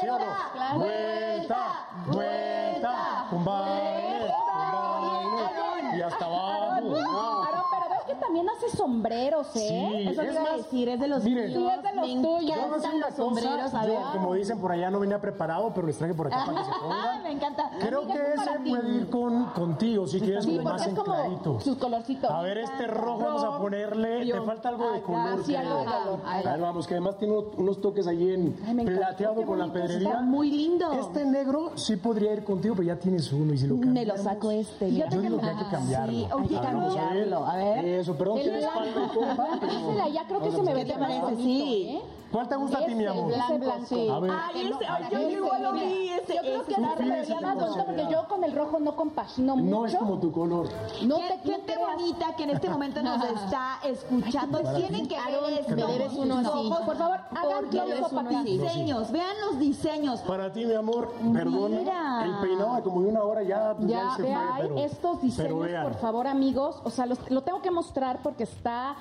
[0.00, 0.24] ¿Sí o no?
[0.52, 0.78] claro.
[0.78, 6.94] Vuelta, vuelta, con baile, con baile, y hasta abajo.
[6.98, 7.44] Ah.
[7.46, 9.88] Aarón, pero ves que también hace sombreros, ¿eh?
[9.92, 11.62] Sí, Eso te es iba a más, decir, es de los miren, míos.
[11.62, 12.56] Sí, es de los Me tuyos.
[12.56, 13.98] Yo una cosa, yo, ver.
[14.12, 16.70] como dicen por allá, no venía preparado, pero les traje por acá para que se
[16.74, 17.22] Ah, pongan.
[17.22, 17.70] me encanta.
[17.80, 21.14] Creo Amiga, que ese puede ir con, contigo, si quieres, Sí, como más es como
[21.14, 21.60] encladito.
[21.60, 22.30] sus colorcitos.
[22.30, 24.30] A ver, este rojo vamos a ponerle.
[24.32, 25.44] Te falta algo de color.
[25.44, 26.20] sí, algo de color.
[26.26, 30.08] A ver, vamos, que además tiene unos toques ahí en me plateado con la pedrería.
[30.08, 30.92] está muy lindo.
[30.92, 34.18] Este negro sí podría ir contigo, pero ya tienes uno y si lo Me cambiamos.
[34.18, 34.92] lo saco este.
[34.94, 36.12] Yo digo que hay que cambiarlo.
[36.12, 36.60] Sí, a ver.
[36.60, 37.84] cambiarlo, a ver.
[37.84, 41.22] Eso, perdón, El tienes compa, Dísela, ya creo que se me vería te más parece?
[41.24, 41.88] bonito, Sí.
[41.88, 42.02] ¿eh?
[42.32, 43.30] ¿Cuál te gusta a ti, mi amor?
[43.30, 43.86] Ese blanco.
[43.86, 44.08] sí.
[44.08, 44.30] A ver.
[44.32, 46.08] Ay, ese, ay, yo igual lo vi.
[46.08, 46.80] Ese, Yo creo que ese.
[46.80, 49.70] la más bonito porque yo con el rojo no compagino mucho.
[49.70, 50.66] No es como tu color.
[51.04, 54.60] No te Gente bonita que en este momento nos está escuchando.
[54.76, 55.76] Tienen que ver esto.
[55.76, 56.70] Me debes uno así.
[56.86, 58.58] Por favor, hagan up aquí.
[58.58, 60.20] diseños, vean los diseños.
[60.20, 61.76] Para ti, mi amor, perdón.
[61.76, 62.24] Mira.
[62.24, 66.26] El peinado de como de una hora ya, pues, ya, vean estos diseños, por favor,
[66.26, 66.80] amigos.
[66.84, 68.94] O sea, los- lo tengo que mostrar porque está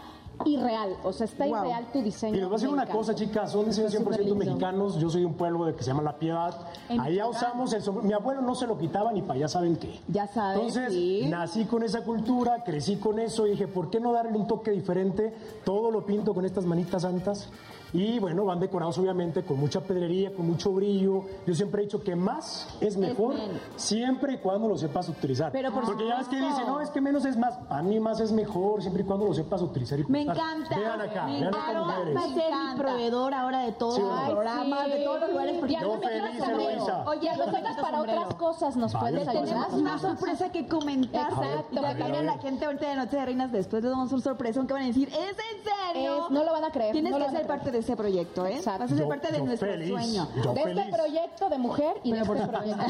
[0.45, 0.95] irreal.
[1.03, 1.57] O sea, está Wow.
[1.65, 2.35] irreal tu diseño.
[2.35, 4.97] Y les voy a decir una cosa, chicas, son diseños 100% mexicanos.
[4.99, 6.55] Yo soy de un pueblo de que se llama La Piedad.
[6.99, 8.07] Allá usamos el sombrero.
[8.07, 9.99] Mi abuelo no se lo quitaba ni para allá saben qué.
[10.07, 11.27] Ya sabes, Entonces, sí.
[11.29, 14.71] nací con esa cultura, crecí con eso y dije, ¿por qué no darle un toque
[14.71, 15.33] diferente?
[15.63, 17.49] Todo lo pinto con estas manitas santas.
[17.93, 21.25] Y bueno, van decorados obviamente con mucha pedrería, con mucho brillo.
[21.45, 23.35] Yo siempre he dicho que más es mejor,
[23.75, 25.51] siempre y cuando lo sepas utilizar.
[25.51, 27.59] Pero Porque ya ves que dicen, no, es que menos es más.
[27.69, 29.99] A mí más es mejor, siempre y cuando lo sepas utilizar.
[29.99, 30.77] Y me encanta.
[30.77, 32.15] Vean acá, me vean mujeres.
[32.15, 35.57] Va a ser mi proveedor ahora de todos los programas, de todos los lugares.
[35.59, 37.03] Porque yo feliz, Eloisa.
[37.07, 39.45] Oye, nosotras para otras cosas nos puedes ayudar.
[39.45, 41.31] Tenemos una sorpresa que comentar.
[41.31, 41.81] Exacto.
[41.91, 44.73] Y también la gente ahorita de Noche de Reinas, después les damos una sorpresa, aunque
[44.73, 46.27] van a decir, ¿es en serio?
[46.29, 46.93] no lo van a creer.
[46.93, 48.55] Tienes que ser parte de ese proyecto, ¿eh?
[48.55, 48.83] Exacto.
[48.83, 50.27] Vas a ser parte de nuestro sueño.
[50.53, 52.83] de este proyecto de mujer y de este proyecto.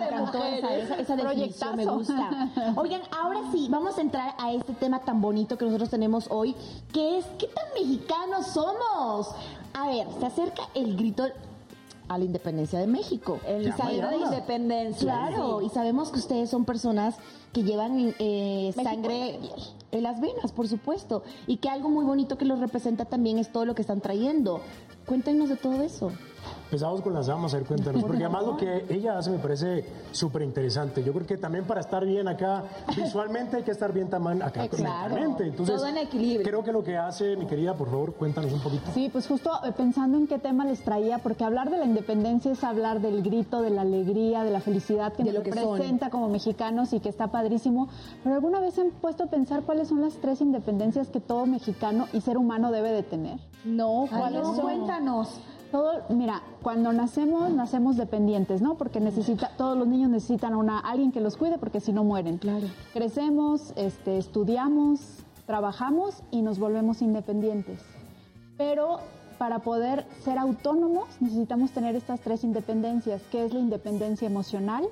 [0.00, 0.64] de mujer.
[0.64, 2.50] Esa, esa definición me gusta.
[2.76, 6.54] Oigan, ahora sí, vamos a entrar a este tema tan bonito que nosotros tenemos hoy,
[6.92, 9.34] que es ¿qué tan mexicanos somos?
[9.74, 11.26] A ver, se acerca el grito
[12.08, 13.40] a la independencia de México.
[13.46, 15.12] El salida de independencia.
[15.12, 17.16] Claro, y sabemos que ustedes son personas
[17.52, 19.38] que llevan eh, sangre
[19.90, 23.52] en las venas, por supuesto, y que algo muy bonito que los representa también es
[23.52, 24.60] todo lo que están trayendo.
[25.06, 26.12] Cuéntenos de todo eso.
[26.68, 29.86] Empezamos con las damas, a ver, cuéntanos, porque además lo que ella hace me parece
[30.12, 31.02] súper interesante.
[31.02, 32.62] Yo creo que también para estar bien acá
[32.94, 35.46] visualmente hay que estar bien también acá mentalmente.
[35.46, 36.46] Entonces, Todo en equilibrio.
[36.46, 38.82] Creo que lo que hace, mi querida, por favor, cuéntanos un poquito.
[38.92, 42.52] Sí, pues justo eh, pensando en qué tema les traía, porque hablar de la independencia
[42.52, 46.92] es hablar del grito, de la alegría, de la felicidad que nos representa como mexicanos
[46.92, 47.88] y que está padrísimo.
[48.22, 51.46] Pero alguna vez se han puesto a pensar cuáles son las tres independencias que todo
[51.46, 53.38] mexicano y ser humano debe de tener.
[53.64, 54.60] No, ¿cuáles son?
[54.60, 55.40] Cuéntanos.
[55.70, 58.76] Todo, mira, cuando nacemos, nacemos dependientes, ¿no?
[58.76, 62.38] Porque necesita, todos los niños necesitan una, alguien que los cuide porque si no mueren.
[62.38, 62.66] Claro.
[62.94, 65.00] Crecemos, este, estudiamos,
[65.46, 67.80] trabajamos y nos volvemos independientes.
[68.56, 69.00] Pero
[69.38, 74.84] para poder ser autónomos necesitamos tener estas tres independencias, que es la independencia emocional,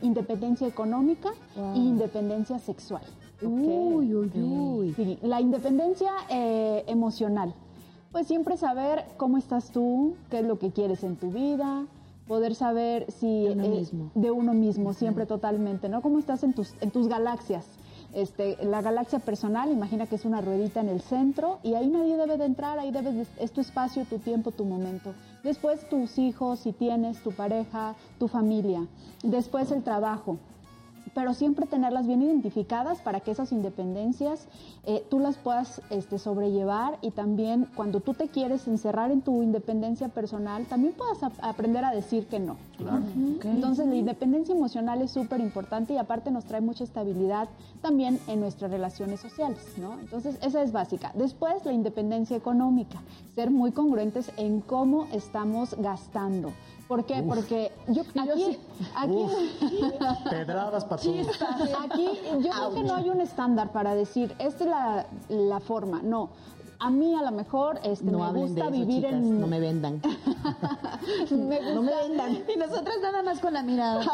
[0.00, 1.30] independencia económica
[1.74, 3.02] e independencia sexual.
[3.42, 5.18] Uy, uy, uy.
[5.22, 7.54] la independencia eh, emocional
[8.12, 11.86] pues siempre saber cómo estás tú, qué es lo que quieres en tu vida,
[12.28, 16.02] poder saber si de uno mismo, de uno mismo siempre totalmente, ¿no?
[16.02, 17.66] Cómo estás en tus en tus galaxias.
[18.14, 22.18] Este, la galaxia personal, imagina que es una ruedita en el centro y ahí nadie
[22.18, 25.14] debe de entrar, ahí debes es tu espacio, tu tiempo, tu momento.
[25.42, 28.86] Después tus hijos, si tienes, tu pareja, tu familia.
[29.22, 30.36] Después el trabajo
[31.14, 34.48] pero siempre tenerlas bien identificadas para que esas independencias
[34.84, 39.42] eh, tú las puedas este, sobrellevar y también cuando tú te quieres encerrar en tu
[39.42, 42.56] independencia personal, también puedas aprender a decir que no.
[43.44, 47.48] Entonces la independencia emocional es súper importante y aparte nos trae mucha estabilidad
[47.80, 49.98] también en nuestras relaciones sociales, ¿no?
[50.00, 51.12] Entonces esa es básica.
[51.14, 53.02] Después la independencia económica,
[53.34, 56.52] ser muy congruentes en cómo estamos gastando.
[56.92, 57.22] ¿Por qué?
[57.22, 58.58] Porque yo aquí,
[58.94, 59.26] aquí
[60.30, 65.06] pedradas para Aquí yo creo que no hay un estándar para decir esta es la,
[65.30, 66.02] la forma.
[66.02, 66.28] No,
[66.82, 69.40] a mí a lo mejor este, no me gusta vivir en...
[69.40, 70.02] No me vendan.
[71.30, 72.44] No me vendan.
[72.52, 74.00] Y nosotras nada más con la mirada.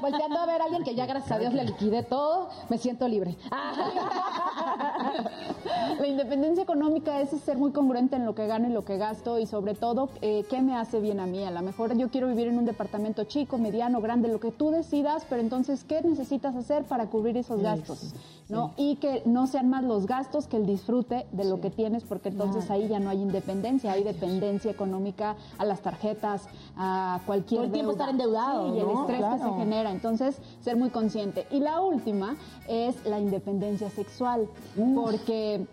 [0.00, 3.08] Volteando a ver a alguien que ya gracias a Dios le liquide todo, me siento
[3.08, 3.36] libre.
[6.00, 9.38] la independencia económica es ser muy congruente en lo que gano y lo que gasto
[9.38, 11.44] y sobre todo eh, qué me hace bien a mí.
[11.44, 14.70] A lo mejor yo quiero vivir en un departamento chico, mediano, grande, lo que tú
[14.70, 18.14] decidas, pero entonces ¿qué necesitas hacer para cubrir esos gastos?
[18.48, 18.72] ¿no?
[18.76, 22.30] Y que no sean más los gastos que el disfrute de lo que tienes, porque
[22.30, 27.66] entonces ahí ya no hay independencia, hay dependencia económica a las tarjetas, a cualquier Todo
[27.66, 28.74] el tiempo estar endeudado.
[28.74, 29.90] y el estrés que se genera.
[29.92, 31.46] Entonces, ser muy consciente.
[31.52, 32.34] Y la última
[32.66, 34.48] es la independencia sexual,
[34.96, 35.66] porque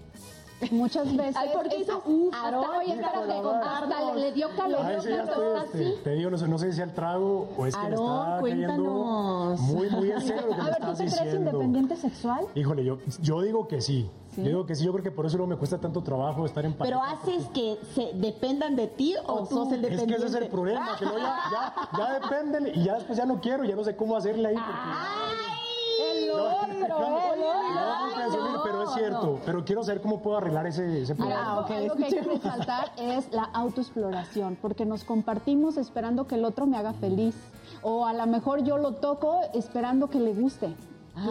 [0.70, 1.36] muchas veces.
[1.36, 2.04] Ay, ¿por qué hizo?
[2.34, 4.82] hasta le, dio calor.
[4.82, 7.76] A ya estoy, este, te digo, no sé, no sé si el trago o es
[7.76, 10.98] que me está cayendo muy, muy en serio lo que a me ver, estás ¿tú
[10.98, 11.30] te diciendo.
[11.32, 12.46] crees independiente sexual?
[12.56, 14.10] Híjole, yo, yo digo que sí.
[14.38, 16.64] Yo digo que sí, yo creo que por eso luego me cuesta tanto trabajo estar
[16.66, 17.00] en pareja.
[17.00, 20.14] ¿Pero haces que se dependan de ti o tú sos el dependiente?
[20.16, 23.18] Es que ese es el problema, que luego ya, ya, ya dependen y ya después
[23.18, 24.56] ya no quiero, ya no sé cómo hacerle ahí.
[24.56, 24.72] Porque...
[24.74, 25.62] ¡Ay!
[26.02, 29.40] El No, otro, no, no, no, no, no, pero es cierto.
[29.46, 31.58] Pero quiero saber cómo puedo arreglar ese, ese problema.
[31.58, 36.46] Algo, algo que hay que resaltar es la autoexploración, porque nos compartimos esperando que el
[36.46, 37.36] otro me haga feliz.
[37.84, 40.74] O a lo mejor yo lo toco esperando que le guste.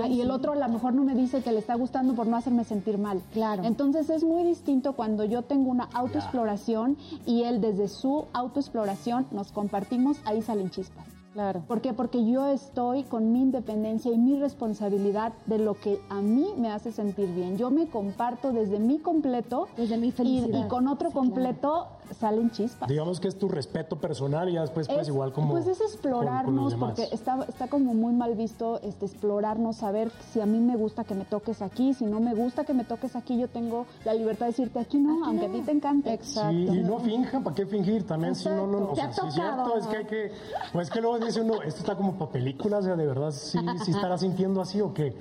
[0.08, 2.36] Y el otro a lo mejor no me dice que le está gustando por no
[2.36, 3.20] hacerme sentir mal.
[3.32, 3.64] Claro.
[3.64, 9.52] Entonces es muy distinto cuando yo tengo una autoexploración y él desde su autoexploración nos
[9.52, 11.06] compartimos, ahí salen chispas.
[11.32, 11.62] Claro.
[11.68, 11.92] ¿Por qué?
[11.92, 16.72] Porque yo estoy con mi independencia y mi responsabilidad de lo que a mí me
[16.72, 17.56] hace sentir bien.
[17.56, 20.66] Yo me comparto desde mi completo Desde mi felicidad.
[20.66, 21.86] y con otro completo
[22.18, 22.88] salen chispas.
[22.88, 25.52] Digamos que es tu respeto personal y ya después pues igual como...
[25.52, 30.46] Pues es explorarnos, porque está, está como muy mal visto este, explorarnos, saber si a
[30.46, 33.38] mí me gusta que me toques aquí, si no me gusta que me toques aquí,
[33.38, 36.12] yo tengo la libertad de decirte aquí no, aunque a ti te encante.
[36.12, 36.52] Exacto.
[36.52, 38.06] y no finjan, ¿para qué fingir?
[38.06, 40.32] También si no, no, o sea, sí es cierto, es que hay que,
[40.72, 43.58] pues que luego dice uno, esto está como para películas, o sea, de verdad, sí,
[43.84, 45.16] sí estará sintiendo así o qué.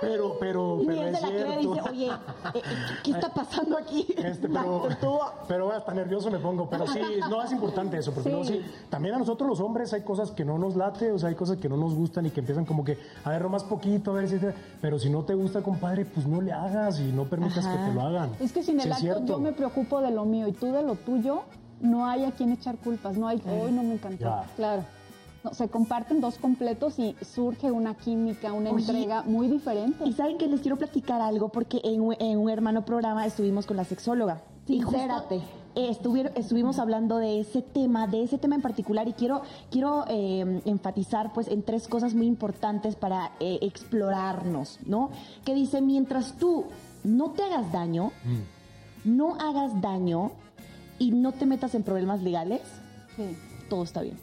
[0.00, 1.54] pero, pero, pero es cierto.
[1.58, 2.12] Dice, Oye, eh,
[2.54, 2.62] eh,
[3.02, 4.06] ¿qué está pasando aquí?
[4.16, 4.88] Este, pero,
[5.46, 9.14] pero hasta nervioso me pongo, pero sí, no es importante eso, porque no, sí, también
[9.14, 11.68] a nosotros los hombres hay cosas que no nos late, o sea, hay cosas que
[11.68, 14.38] no nos gustan y que empiezan como que, a ver, más poquito, a ver si
[14.80, 17.94] pero si no te gusta, compadre, pues no le hagas y no permitas que te
[17.94, 18.30] lo hagan.
[18.40, 20.96] Es que sin el acto yo me preocupo de lo mío y tú de lo
[20.96, 21.42] tuyo,
[21.80, 24.32] no hay a quien echar culpas, no hay, hoy no me encantó.
[24.56, 24.84] Claro.
[25.44, 30.06] No, se comparten dos completos y surge una química, una entrega muy diferente.
[30.06, 32.00] Y saben que les quiero platicar algo porque en,
[32.38, 34.42] un hermano programa estuvimos con la sexóloga.
[34.66, 35.42] Sincérate.
[35.74, 41.32] Estuvimos hablando de ese tema, de ese tema en particular y quiero, quiero eh, enfatizar
[41.32, 45.10] pues en tres cosas muy importantes para eh, explorarnos, ¿no?
[45.44, 46.66] Que dice, mientras tú
[47.02, 49.16] no te hagas daño, mm.
[49.16, 50.32] no hagas daño
[50.98, 52.62] y no te metas en problemas legales,
[53.68, 54.16] todo está bien.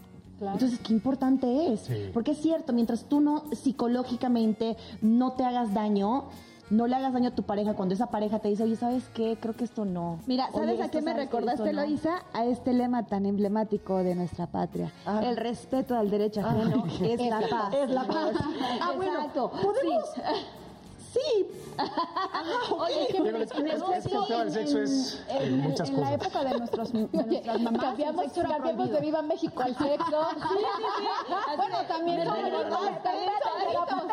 [0.50, 1.90] Entonces, qué importante es.
[2.14, 6.30] Porque es cierto, mientras tú no psicológicamente no te hagas daño,
[6.72, 9.38] no le hagas daño a tu pareja cuando esa pareja te dice, oye, ¿sabes qué?
[9.40, 10.20] Creo que esto no.
[10.26, 12.24] Mira, ¿sabes a qué me recordaste, Loisa?
[12.34, 14.92] A este lema tan emblemático de nuestra patria.
[15.06, 15.22] Ah.
[15.24, 17.74] El respeto al derecho ajeno es, la paz.
[17.74, 18.32] Es la paz.
[18.82, 20.10] ah, bueno, ¿podemos...?
[20.16, 20.22] Sí.
[22.78, 26.10] Oye, que Digo, les, el sexo es en, muchas en cosas.
[26.10, 27.84] la época de, nuestros, de nuestras mamás.
[27.84, 30.28] Cambiamos, cambiamos de Viva México al sexo.
[30.34, 31.34] sí, sí, sí.
[31.58, 33.32] Bueno, también, también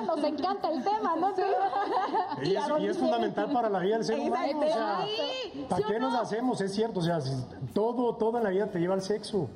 [0.06, 1.32] nos encanta el tema, ¿no?
[2.42, 4.60] Y es, y es fundamental para la vida del ser humano.
[4.60, 5.06] O sea,
[5.68, 6.60] ¿Para qué nos hacemos?
[6.60, 7.20] Es cierto, o sea,
[7.74, 9.48] todo, en la vida te lleva al sexo.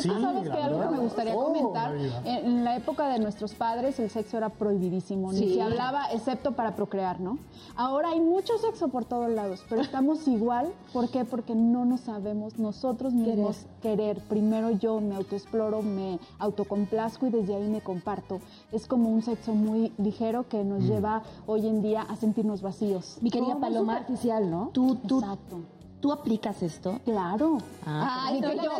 [0.00, 0.56] Sí, ¿Sabes qué?
[0.56, 1.94] Algo que me gustaría oh, comentar.
[2.24, 5.32] En la época de nuestros padres el sexo era prohibidísimo.
[5.32, 7.38] Ni se hablaba excepto para procrear, ¿no?
[7.76, 10.72] Ahora hay mucho sexo por todos lados, pero estamos igual.
[10.92, 11.24] ¿Por qué?
[11.24, 14.20] Porque no nos sabemos nosotros mismos querer.
[14.28, 18.40] Primero yo me autoexploro, me autocomplazco y desde ahí me comparto.
[18.72, 20.86] Es como un sexo muy ligero que nos mm.
[20.86, 23.18] lleva hoy en día a sentirnos vacíos.
[23.20, 24.70] Mi querida Paloma, artificial, ¿no?
[24.72, 25.79] Tú, tú, Exacto.
[26.00, 26.98] ¿Tú aplicas esto?
[27.04, 27.58] Claro.
[27.86, 28.72] Ah, Ay, que yo, yo,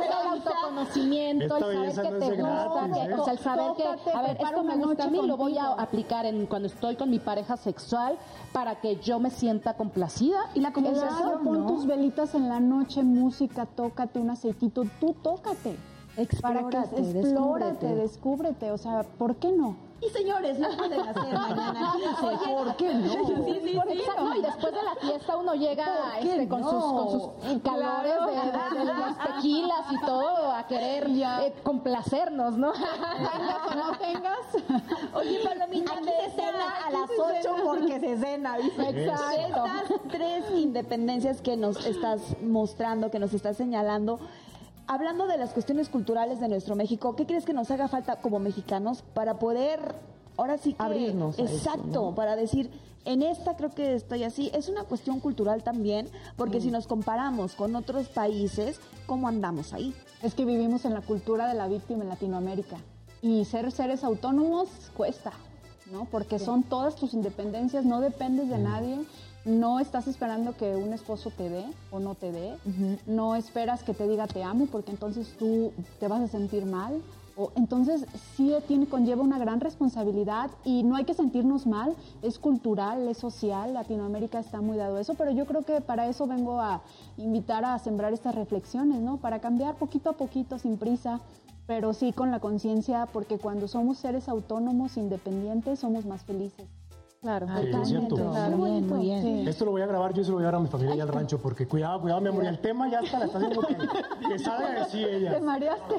[0.00, 3.14] el autoconocimiento, el saber que te gusta, ¿eh?
[3.14, 5.72] o sea, el saber que, a ver, esto me gusta a mí, lo voy a
[5.72, 8.16] aplicar en cuando estoy con mi pareja sexual
[8.52, 10.38] para que yo me sienta complacida.
[10.54, 15.76] Y la conversación, pon tus velitas en la noche, música, tócate un aceitito, tú tócate.
[16.16, 19.85] Explórate, para que explórate, descúbrete, o sea, ¿por qué no?
[20.00, 23.08] Y señores, no pueden hacer mañana ¿por qué no?
[23.08, 23.80] Sí, sí, sí,
[24.18, 28.84] no, y después de la fiesta uno llega este, con, sus, con sus calores de,
[28.84, 32.72] las tequilas y todo a querer eh, complacernos, ¿no?
[33.32, 34.38] Tengas o no tengas.
[35.14, 38.58] Oye, Palomita, aquí se cena a las 8 porque se cena.
[38.58, 39.64] Exacto.
[39.66, 44.18] Estas tres independencias que nos estás mostrando, que nos estás señalando,
[44.86, 48.38] hablando de las cuestiones culturales de nuestro México, ¿qué crees que nos haga falta como
[48.38, 49.94] mexicanos para poder
[50.36, 51.38] ahora sí abrirnos?
[51.38, 52.70] exacto, para decir,
[53.04, 54.50] en esta creo que estoy así.
[54.52, 59.94] Es una cuestión cultural también, porque si nos comparamos con otros países, ¿cómo andamos ahí?
[60.22, 62.76] Es que vivimos en la cultura de la víctima en Latinoamérica
[63.22, 65.32] y ser seres autónomos cuesta.
[65.92, 66.04] ¿no?
[66.06, 68.62] Porque son todas tus independencias, no dependes de mm.
[68.62, 68.98] nadie
[69.46, 72.58] no estás esperando que un esposo te dé o no te dé,
[73.06, 77.00] no esperas que te diga te amo porque entonces tú te vas a sentir mal.
[77.38, 82.38] O, entonces sí tiene, conlleva una gran responsabilidad y no hay que sentirnos mal, es
[82.38, 86.58] cultural, es social, Latinoamérica está muy dado eso, pero yo creo que para eso vengo
[86.60, 86.80] a
[87.18, 89.18] invitar a sembrar estas reflexiones, ¿no?
[89.18, 91.20] Para cambiar poquito a poquito, sin prisa,
[91.66, 96.66] pero sí con la conciencia, porque cuando somos seres autónomos, independientes, somos más felices.
[97.26, 99.48] Claro, muy bien.
[99.48, 100.94] Esto lo voy a grabar yo y se lo voy a dar a mi familia
[100.94, 103.60] y al rancho, porque cuidado, cuidado, mi amor, el tema ya está, la está haciendo
[103.62, 103.76] que,
[104.28, 105.34] que salga de sí ella.
[105.34, 105.94] Te mareaste.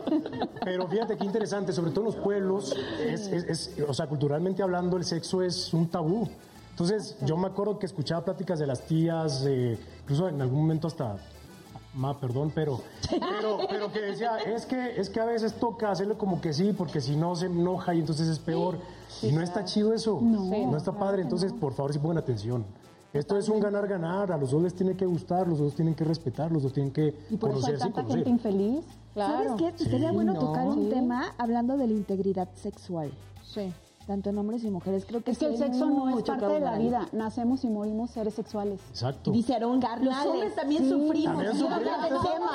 [0.63, 4.95] Pero fíjate qué interesante, sobre todo en los pueblos, es, es, o sea, culturalmente hablando,
[4.97, 6.29] el sexo es un tabú.
[6.71, 10.87] Entonces, yo me acuerdo que escuchaba pláticas de las tías, eh, incluso en algún momento
[10.87, 11.17] hasta
[11.97, 12.79] Ma, perdón, pero,
[13.09, 16.71] pero, pero que decía, es que, es que a veces toca hacerlo como que sí,
[16.77, 18.77] porque si no se enoja y entonces es peor.
[19.23, 21.23] y no está chido eso, no, está padre.
[21.23, 22.65] Entonces, por favor, si pongan atención.
[23.13, 26.03] Esto es un ganar-ganar, a los dos les tiene que gustar, los dos tienen que
[26.03, 28.85] respetar, los dos tienen que ¿Y por conocerse eso hay tanta gente infeliz?
[29.15, 29.57] Claro.
[29.57, 29.85] ¿Sabes qué?
[29.85, 33.11] Sería bueno tocar un tema hablando de la integridad sexual.
[33.43, 33.73] Sí.
[34.07, 35.05] Tanto en hombres y mujeres.
[35.05, 37.07] Creo que es que el sexo no es parte de la vida.
[37.11, 38.79] Nacemos y morimos seres sexuales.
[38.89, 39.31] Exacto.
[39.31, 41.35] Dice Aaron Los hombres también sufrimos.
[41.35, 42.51] También sufrimos.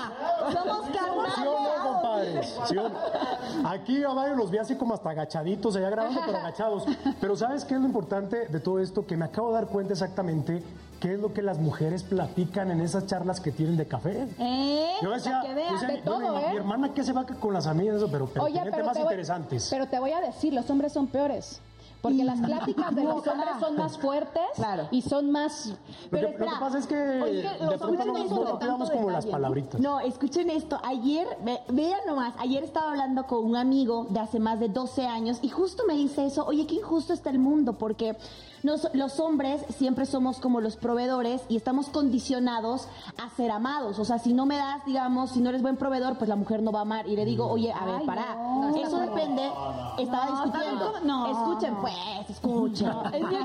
[0.53, 1.35] Somos carnales.
[1.35, 2.59] ¿Sí o no, compadres?
[2.69, 3.69] ¿Sí o no?
[3.69, 6.85] Aquí a varios los vi así como hasta agachaditos, allá grabando, pero agachados.
[7.21, 9.07] Pero ¿sabes qué es lo importante de todo esto?
[9.07, 10.63] Que me acabo de dar cuenta exactamente
[11.03, 14.27] qué es lo que las mujeres platican en esas charlas que tienen de café.
[14.39, 14.93] ¿Eh?
[15.03, 16.49] Yo decía, que vean, decía, de todo, mi, ¿eh?
[16.53, 18.99] mi hermana que se va con las amigas, eso, pero, pero Oye, pero temas te
[19.01, 19.67] voy- interesantes.
[19.69, 21.61] Pero te voy a decir, los hombres son peores.
[22.01, 24.89] Porque las pláticas de los hombres son más fuertes Claro.
[24.91, 25.67] y son más...
[25.69, 25.77] Lo
[26.11, 26.59] Pero que, lo que espera.
[26.61, 29.81] pasa es que Oye, de los pronto hombres no, tanto como las palabritas.
[29.81, 30.81] No, escuchen esto.
[30.85, 35.07] Ayer, ve- vean nomás, ayer estaba hablando con un amigo de hace más de 12
[35.07, 38.17] años y justo me dice eso, oye, qué injusto está el mundo porque
[38.63, 42.87] nos- los hombres siempre somos como los proveedores y estamos condicionados
[43.23, 43.99] a ser amados.
[43.99, 46.63] O sea, si no me das, digamos, si no eres buen proveedor, pues la mujer
[46.63, 47.07] no va a amar.
[47.09, 48.35] Y le digo, oye, a ver, Ay, pará.
[48.37, 49.43] no, eso depende,
[49.99, 50.93] estaba No, discutiendo.
[51.05, 51.27] no.
[51.31, 51.95] Escuchen, pues,
[52.29, 52.89] escuchen.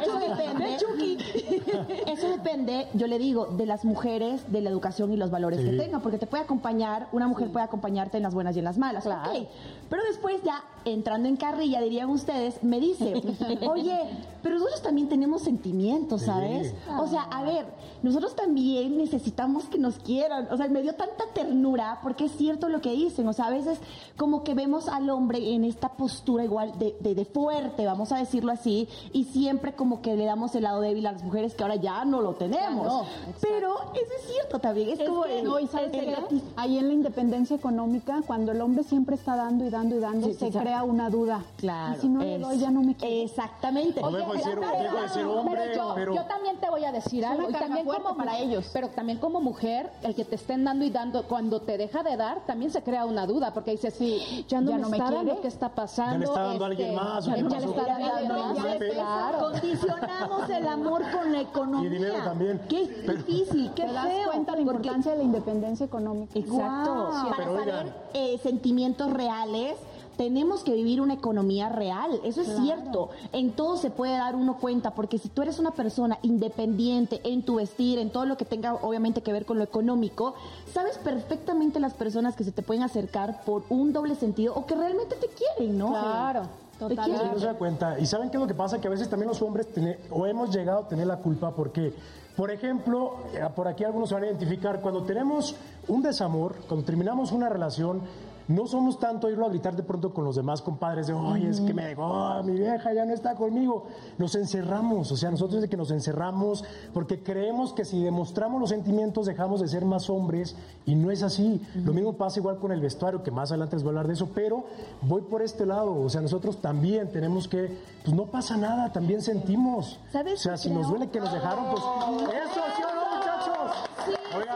[0.01, 0.77] eso depende.
[2.07, 5.71] Eso depende, yo le digo, de las mujeres, de la educación y los valores que
[5.77, 8.77] tengan, porque te puede acompañar, una mujer puede acompañarte en las buenas y en las
[8.77, 9.03] malas.
[9.03, 9.31] Claro.
[9.31, 9.47] ok.
[9.89, 13.13] Pero después ya, entrando en carrilla, dirían ustedes, me dice,
[13.69, 13.99] oye,
[14.41, 16.27] pero nosotros también tenemos sentimientos, Sí.
[16.27, 16.73] ¿sabes?
[16.99, 17.65] O sea, a ver,
[18.03, 20.47] nosotros también necesitamos que nos quieran.
[20.51, 23.27] O sea, me dio tanta ternura, porque es cierto lo que dicen.
[23.27, 23.79] O sea, a veces
[24.17, 28.17] como que vemos al hombre en esta postura igual de, de- de fuerte, vamos a
[28.17, 31.63] decirlo así, y siempre como que le damos el lado débil a las mujeres que
[31.63, 32.85] ahora ya no lo tenemos.
[32.85, 33.05] No.
[33.41, 34.89] Pero eso es cierto también.
[34.89, 38.51] Es, como que el- no, y ¿sabes el- el- Ahí en la independencia económica, cuando
[38.51, 41.43] el hombre siempre está dando y dando y dando, Sí, se crea una duda.
[41.57, 41.95] Claro.
[41.97, 43.23] Y si no le doy, ya no me quiere.
[43.23, 44.01] Exactamente.
[44.01, 46.15] Dejo de ser, hombre, pero yo, pero...
[46.15, 47.49] yo también te voy a decir algo.
[47.49, 48.69] y también como para ellos.
[48.73, 52.17] Pero también como mujer, el que te estén dando y dando, cuando te deja de
[52.17, 54.97] dar, también se crea una duda, porque dices, sí, ya no, Ya me, no me
[54.97, 56.13] está dando, ¿qué está pasando?
[56.13, 58.37] Ya le está dando a alguien más, ¿o Ya, ya le está dando a alguien
[58.37, 58.79] más.
[58.79, 59.39] le- Claro.
[59.39, 61.87] Condicionamos el amor con la economía.
[61.87, 62.61] Y dinero también.
[62.69, 64.25] Qué Pero- difícil, qué Te das feo.
[64.31, 66.37] cuenta la porque- importancia de la independencia económica.
[66.39, 66.93] Exacto.
[66.95, 67.11] Guau.
[67.29, 67.95] Para Pero saber oigan.
[68.13, 69.75] eh, sentimientos reales,
[70.17, 72.19] tenemos que vivir una economía real.
[72.23, 73.09] Eso es cierto.
[73.31, 77.43] En todo se puede dar uno cuenta, porque si tú eres una persona independiente en
[77.43, 80.33] tu vestir, en todo lo que tenga obviamente que ver con lo económico,
[80.73, 84.75] sabes perfectamente las personas que se te pueden acercar por un doble sentido o que
[84.75, 85.89] realmente te quieren, ¿no?
[85.89, 86.41] Claro,
[86.73, 87.23] Te totalmente.
[87.25, 87.99] Sí, no se da cuenta.
[87.99, 88.79] ¿Y saben qué es lo que pasa?
[88.81, 91.93] Que a veces también los hombres tiene- o hemos llegado a tener la culpa porque,
[92.35, 95.55] por ejemplo, eh, por aquí algunos se van a identificar, cuando tenemos
[95.87, 98.01] un desamor, cuando terminamos una relación,
[98.47, 101.59] no somos tanto irlo a gritar de pronto con los demás compadres de, oye, es
[101.61, 103.87] que me dejó, mi vieja ya no está conmigo.
[104.17, 108.69] Nos encerramos, o sea, nosotros de que nos encerramos porque creemos que si demostramos los
[108.69, 111.61] sentimientos dejamos de ser más hombres y no es así.
[111.75, 114.13] Lo mismo pasa igual con el vestuario, que más adelante les voy a hablar de
[114.13, 114.65] eso, pero
[115.01, 119.21] voy por este lado, o sea, nosotros también tenemos que, pues no pasa nada, también
[119.21, 119.99] sentimos.
[120.11, 120.79] ¿Sabes O sea, si creo?
[120.81, 122.83] nos duele que nos dejaron, pues eso, ¿sí?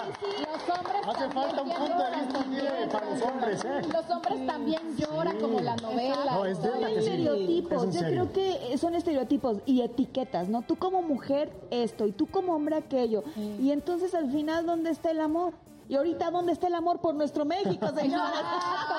[0.07, 2.39] Los hombres hace también falta un punto de vista
[2.73, 3.81] de- para los hombres, ¿eh?
[3.93, 6.31] Los hombres también lloran como la novela.
[6.33, 6.95] No, es de Son que sí.
[6.99, 8.27] estereotipos, Es yo serio.
[8.31, 10.61] creo que son estereotipos y etiquetas, ¿no?
[10.63, 13.23] Tú como mujer esto y tú como hombre aquello.
[13.59, 15.53] Y entonces al final, ¿dónde está el amor?
[15.89, 18.31] Y ahorita, ¿dónde está el amor por nuestro México, señora?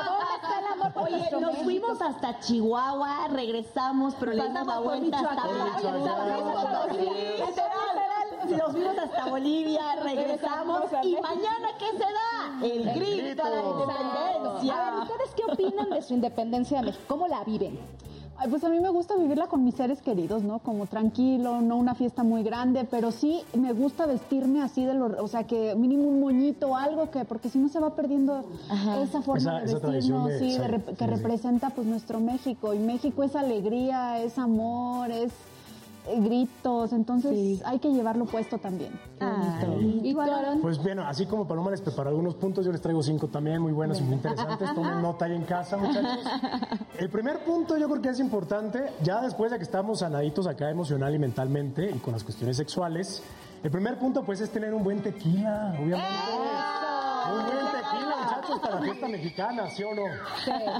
[0.04, 1.64] ¿Dónde está el amor por Oye, nuestro nos México?
[1.64, 6.12] fuimos hasta Chihuahua, regresamos, pero le dimos la vuelta hasta Michoacán.
[8.44, 12.66] Oye, nos fuimos hasta Bolivia, regresamos y mañana ¿qué se da?
[12.66, 13.90] El grito de la grito.
[13.90, 14.90] A independencia.
[14.90, 17.04] ver, ¿ustedes qué opinan de su independencia de México?
[17.08, 17.78] ¿Cómo la viven?
[18.38, 20.58] Ay, pues a mí me gusta vivirla con mis seres queridos, ¿no?
[20.58, 25.22] Como tranquilo, no una fiesta muy grande, pero sí me gusta vestirme así de lo,
[25.22, 28.42] o sea, que mínimo un moñito o algo que, porque si no se va perdiendo
[29.00, 32.74] esa forma Esa- de esa vestirnos, de- sí, de que sí, representa pues nuestro México
[32.74, 35.30] y México es alegría, es amor, es
[36.06, 38.92] gritos, entonces hay que llevarlo puesto también.
[40.02, 40.60] ¿Y tú, Aaron?
[40.60, 43.72] Pues bueno, así como Paloma les preparó algunos puntos, yo les traigo cinco también, muy
[43.72, 44.74] buenos y muy interesantes.
[44.74, 46.24] Tomen nota ahí en casa, muchachos.
[46.98, 50.70] El primer punto yo creo que es importante, ya después de que estamos sanaditos acá
[50.70, 53.22] emocional y mentalmente y con las cuestiones sexuales,
[53.62, 56.08] el primer punto pues es tener un buen tequila, obviamente.
[56.36, 56.51] Buen
[58.60, 60.02] para la fiesta mexicana, ¿sí o no?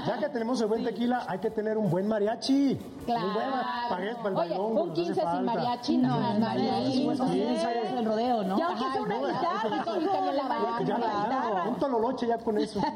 [0.05, 2.77] Ya que tenemos el buen tequila, hay que tener un buen mariachi.
[3.05, 3.27] Claro.
[3.27, 3.41] Muy
[3.89, 7.05] pagués para el Oye, bailongo, un nos hace 15 sin mariachi no es mariachi.
[7.05, 7.67] Pues, Sí, es sí.
[7.97, 8.57] el rodeo, ¿no?
[8.57, 9.69] Ya aunque sea una guitarra,
[11.69, 12.79] un tololoche ya con eso.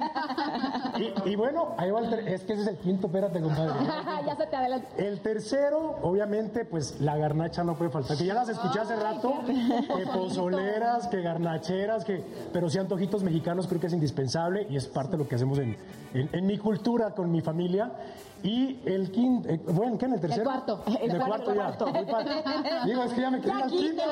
[0.98, 3.74] Y, y bueno, ahí va el ter- es que ese es el quinto, espérate, compadre.
[4.26, 4.88] ya se te adelantó.
[4.98, 8.18] El tercero, obviamente, pues la garnacha no puede faltar.
[8.18, 13.68] Que ya las escuché hace rato, que pozoleras, que garnacheras, que, pero sí antojitos mexicanos
[13.68, 14.67] creo que es indispensable.
[14.70, 15.78] Y es parte de lo que hacemos en,
[16.14, 17.92] en mi cultura con mi familia.
[18.44, 20.44] Y el quinto, eh, bueno, ¿qué en el tercero?
[20.44, 20.84] El cuarto.
[21.02, 22.86] El, cuarto, ya.
[22.86, 24.04] Digo, es que ya me quedé al quinto.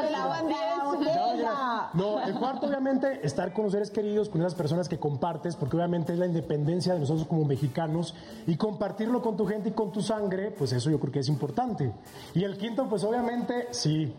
[1.94, 5.78] No, el cuarto, obviamente, estar con los seres queridos, con esas personas que compartes, porque
[5.78, 8.16] obviamente es la independencia de nosotros como mexicanos,
[8.48, 11.30] y compartirlo con tu gente y con tu sangre, pues eso yo creo que es
[11.30, 11.94] importante.
[12.34, 14.12] Y el quinto, pues obviamente, sí.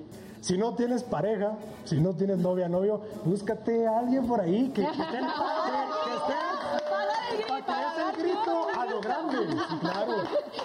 [0.46, 4.82] Si no tienes pareja, si no tienes novia, novio, búscate a alguien por ahí que,
[4.82, 6.45] que, que
[7.66, 9.38] el grito a lo grande,
[9.80, 10.12] claro.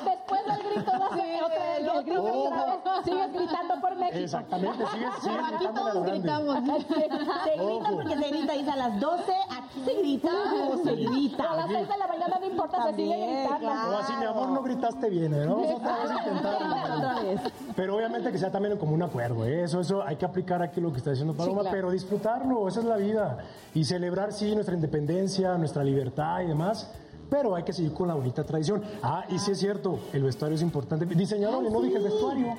[0.06, 3.06] Después del grito va a ser otra, el, el grito otra vez.
[3.06, 4.18] Sigues gritando por México.
[4.20, 6.58] Exactamente, sigues, sigues Aquí gritando a lo todos gritamos.
[6.64, 10.30] Se grita porque se grita, dice a las 12, aquí se grita
[10.70, 11.56] o se A grita.
[11.56, 13.60] las 6 de la mañana no importa, se sigue También, gritando.
[13.60, 13.92] claro.
[13.92, 15.46] O así, mi amor, no gritaste bien, ¿eh?
[15.48, 17.42] Vamos otra vez a vez.
[17.76, 19.64] Pero obviamente que sea también como un acuerdo, ¿eh?
[19.64, 21.76] Eso, eso hay que aplicar aquí lo que está diciendo Paloma, claro.
[21.76, 23.38] pero disfrutarlo, esa es la vida.
[23.74, 26.91] Y celebrar, sí, nuestra independencia, nuestra libertad y demás.
[27.32, 28.84] Pero hay que seguir con la bonita tradición.
[29.02, 31.06] Ah, y sí es cierto, el vestuario es importante.
[31.06, 32.58] Diseñador, no dije el vestuario.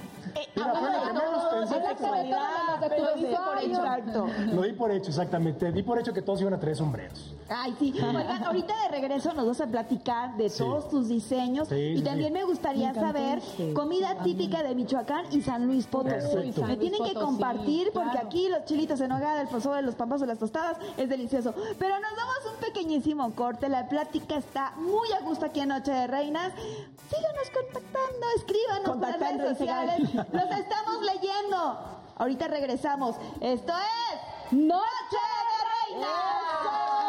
[0.57, 1.77] Mira, fue lo que menos pensé.
[3.67, 4.27] Exacto.
[4.53, 5.71] Lo di por hecho, exactamente.
[5.73, 7.35] Di por hecho que todos iban a traer sombreros.
[7.51, 7.93] Ay, sí.
[7.93, 12.03] Oigan, ahorita de regreso nos vas a platicar de todos tus diseños Sí, y sí,
[12.03, 12.39] también sí.
[12.39, 13.41] me gustaría saber
[13.75, 16.55] comida típica de Michoacán y San Luis Potosí.
[16.67, 18.27] Me tienen que compartir porque claro.
[18.27, 21.55] aquí los chilitos en hogada, el pozole, los pambazos, las tostadas es delicioso.
[21.79, 23.69] Pero nos damos un pequeñísimo corte.
[23.69, 26.53] La plática está muy a gusto aquí en Noche de Reinas.
[26.55, 30.07] Síganos contactando, escríbanos por las Contactando, redes dice Gaby.
[30.07, 30.27] sociales.
[30.33, 31.79] Los estamos leyendo.
[32.17, 33.17] Ahorita regresamos.
[33.41, 36.09] Esto es Noche de Reinas.
[36.63, 37.02] ¡Viva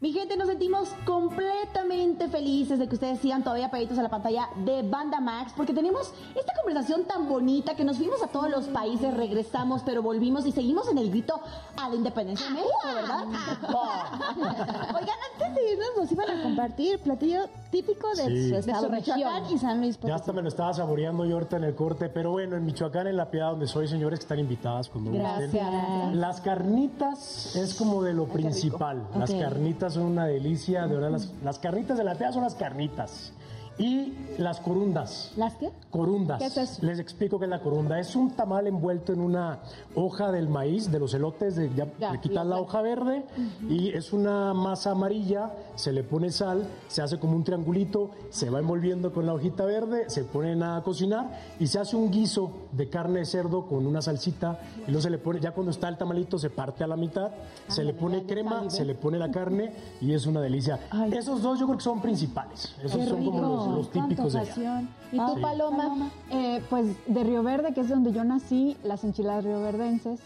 [0.00, 4.48] Mi gente, nos sentimos completamente felices de que ustedes sigan todavía pegaditos a la pantalla
[4.64, 8.64] de Banda Max, porque tenemos esta conversación tan bonita que nos fuimos a todos los
[8.68, 11.38] países, regresamos, pero volvimos y seguimos en el grito
[11.76, 13.24] a la independencia de México, ¿verdad?
[14.94, 17.40] Oigan, antes de irnos nos iban a compartir platillo
[17.70, 18.48] típico de Sí.
[18.48, 19.54] su estado, De su Michoacán región.
[19.54, 20.14] y San Luis Ya Potosí.
[20.14, 23.18] hasta me lo estaba saboreando yo ahorita en el corte, pero bueno, en Michoacán, en
[23.18, 25.50] La Piedad, donde soy, señores, que están invitadas cuando gusten.
[25.52, 26.14] Gracias.
[26.14, 29.06] Las carnitas es como de lo principal.
[29.14, 31.10] Las carnitas son una delicia, de verdad.
[31.10, 33.32] Las, las carnitas de La Piedad son las carnitas.
[33.78, 35.32] Y las corundas.
[35.36, 35.70] ¿Las qué?
[35.90, 36.38] Corundas.
[36.38, 36.84] ¿Qué es eso?
[36.84, 37.98] Les explico qué es la corunda.
[37.98, 39.60] Es un tamal envuelto en una
[39.94, 43.24] hoja del maíz, de los elotes, de, ya, Ya, le quitan la hoja verde
[43.70, 45.50] y es una masa amarilla,
[45.80, 49.64] se le pone sal, se hace como un triangulito, se va envolviendo con la hojita
[49.64, 53.86] verde, se ponen a cocinar y se hace un guiso de carne de cerdo con
[53.86, 56.86] una salsita y luego se le pone, ya cuando está el tamalito se parte a
[56.86, 57.30] la mitad,
[57.68, 60.78] se le pone crema, se le pone la carne y es una delicia.
[61.12, 64.82] Esos dos yo creo que son principales, esos son como los, los típicos de allá.
[65.12, 65.40] ¿Y tú, Sí.
[65.40, 66.10] Paloma?
[66.30, 70.20] Eh, pues de Río Verde, que es donde yo nací, las enchiladas rioverdenses.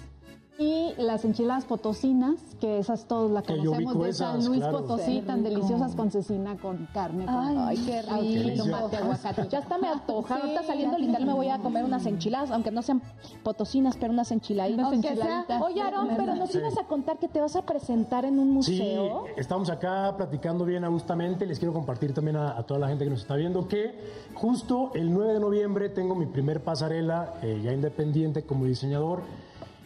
[0.57, 4.83] Y las enchiladas potosinas, que esas todos la Que yo conocemos de San Luis claro.
[4.83, 7.25] Potosí, tan deliciosas con cecina, con carne.
[7.27, 8.65] Con, Ay, qué rico.
[8.65, 9.49] tomate, aguacate.
[9.49, 10.37] Ya hasta me antoja.
[10.37, 13.03] Ahorita saliendo literal me voy a comer unas enchiladas, aunque no sean
[13.43, 14.85] potosinas, pero unas enchiladitas.
[14.87, 15.45] Aunque sea-.
[15.61, 16.59] Oye, Aarón, pero nos Sí.
[16.59, 19.25] ibas a contar que te vas a presentar en un Sí, museo.
[19.37, 21.47] estamos acá platicando bien agustamente.
[21.47, 23.93] Les quiero compartir también a, a toda la gente que nos está viendo que
[24.35, 29.23] justo el 9 de noviembre tengo mi primer pasarela eh, ya independiente como diseñador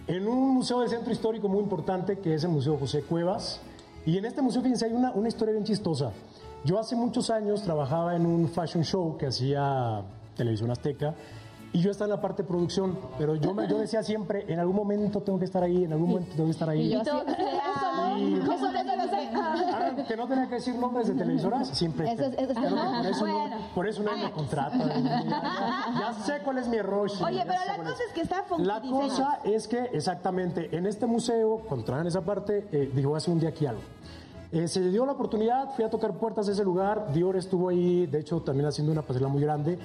[0.08, 3.60] en un museo del centro histórico muy importante que es el Museo José Cuevas.
[4.06, 6.12] Y en este museo, fíjense, hay una, una historia bien chistosa.
[6.64, 10.02] Yo hace muchos años trabajaba en un fashion show que hacía
[10.34, 11.14] Televisión Azteca
[11.72, 14.58] y yo estaba en la parte de producción, pero yo, me, yo decía siempre, en
[14.58, 16.86] algún momento tengo que estar ahí, en algún momento tengo que estar ahí.
[16.86, 17.02] Y yo
[18.18, 18.72] eso
[19.32, 19.40] no.
[19.42, 22.12] Ah, que no tenía que decir nombres de televisoras, siempre.
[22.12, 24.76] Eso eso por, eso no- por eso nadie me contrata.
[24.78, 27.10] Ya, ya sé cuál es mi error.
[27.24, 31.58] Oye, pero la cosa es que está La cosa es que, exactamente, en este museo,
[31.68, 33.82] cuando esa parte, eh, digo, hace un día aquí algo.
[34.50, 38.06] Eh, se dio la oportunidad, fui a tocar puertas de ese lugar, Dior estuvo ahí,
[38.06, 39.78] de hecho también haciendo una pasarela muy grande,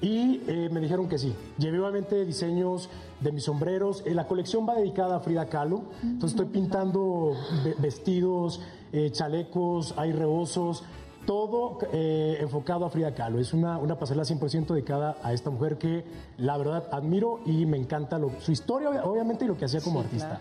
[0.00, 1.34] y eh, me dijeron que sí.
[1.58, 2.88] Llevé obviamente diseños
[3.20, 7.32] de mis sombreros, Eh, la colección va dedicada a Frida Kahlo, entonces estoy pintando
[7.64, 8.60] ve- vestidos,
[8.92, 10.84] eh, chalecos, hay rebozos,
[11.26, 13.40] todo enfocado a Frida Kahlo.
[13.40, 16.04] Es una, una pasarela 100% dedicada a esta mujer que
[16.38, 19.80] la verdad admiro y me encanta lo- su historia, obvia- obviamente, y lo que hacía
[19.80, 20.38] como artista.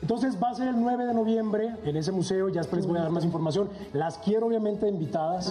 [0.00, 2.98] Entonces va a ser el 9 de noviembre en ese museo, ya después les voy
[2.98, 3.68] a dar más información.
[3.92, 5.50] Las quiero obviamente invitadas.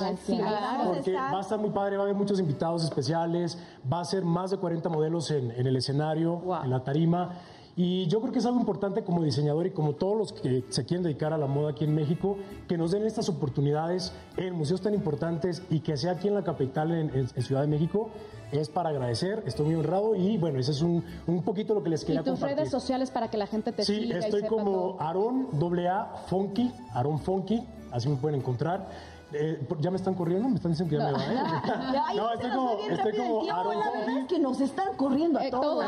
[0.86, 3.58] Porque va a estar muy padre, va a haber muchos invitados especiales,
[3.91, 7.32] va a ser más de 40 modelos en, en el escenario, en la tarima.
[7.78, 10.84] Y yo creo que es algo importante como diseñador y como todos los que se
[10.84, 12.36] quieren dedicar a la moda aquí en México,
[12.68, 16.44] que nos den estas oportunidades en museos tan importantes y que sea aquí en la
[16.44, 18.10] capital, en, Ciudad de México,
[18.52, 21.92] es para agradecer, estoy muy honrado y bueno, ese es un, un poquito lo que
[21.92, 24.22] les quería ¿Y tus redes sociales para que la gente te siga?
[24.22, 28.90] Sí, estoy como Aaron, AA, Funky, Aaron Funky, así me pueden encontrar.
[29.34, 30.48] Eh, ¿Ya me están corriendo?
[30.48, 32.12] ¿Me están diciendo que ya me va?
[32.12, 32.16] ¿eh?
[32.16, 35.84] no, estoy como, estoy como Aaron la que nos están corriendo a eh, todos.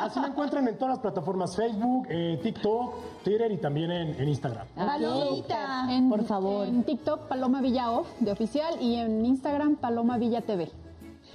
[0.00, 4.28] Así me encuentran en todas las plataformas Facebook, eh, TikTok, Twitter y también en, en
[4.28, 4.66] Instagram.
[4.74, 6.66] Palomita, por favor.
[6.66, 10.70] En TikTok, Paloma Villa Off, de oficial, y en Instagram, Paloma Villa TV.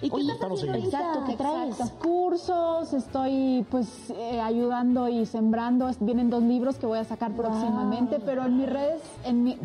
[0.02, 1.76] ¿Y qué estás haciendo Exacto, ¿qué traes?
[2.02, 5.89] Cursos, estoy pues eh, ayudando y sembrando.
[5.99, 9.58] Vienen dos libros que voy a sacar próximamente, pero en mis redes, en mi...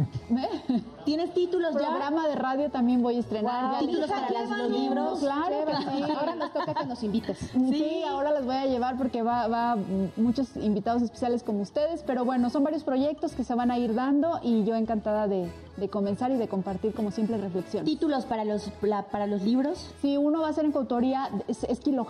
[1.05, 1.89] ¿Tienes títulos ya?
[1.89, 3.79] Programa de radio también voy a estrenar.
[3.79, 5.21] ¿Títulos para los libros?
[5.21, 6.03] Claro sí.
[6.13, 7.39] Ahora nos toca que nos invites.
[7.39, 9.77] Sí, ahora los voy a llevar porque va, va
[10.17, 13.95] muchos invitados especiales como ustedes, pero bueno, son varios proyectos que se van a ir
[13.95, 17.85] dando y yo encantada de, de comenzar y de compartir como simple reflexión.
[17.85, 18.71] ¿Títulos para los,
[19.11, 19.95] para los libros?
[20.01, 22.07] Sí, uno va a ser en coautoría, es, es Kilo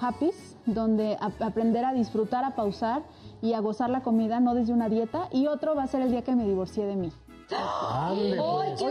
[0.66, 3.02] donde aprender a disfrutar, a pausar
[3.42, 5.28] y a gozar la comida, no desde una dieta.
[5.32, 7.12] Y otro va a ser el día que me divorcié de mí.
[7.50, 8.34] ¡Ay,
[8.78, 8.90] qué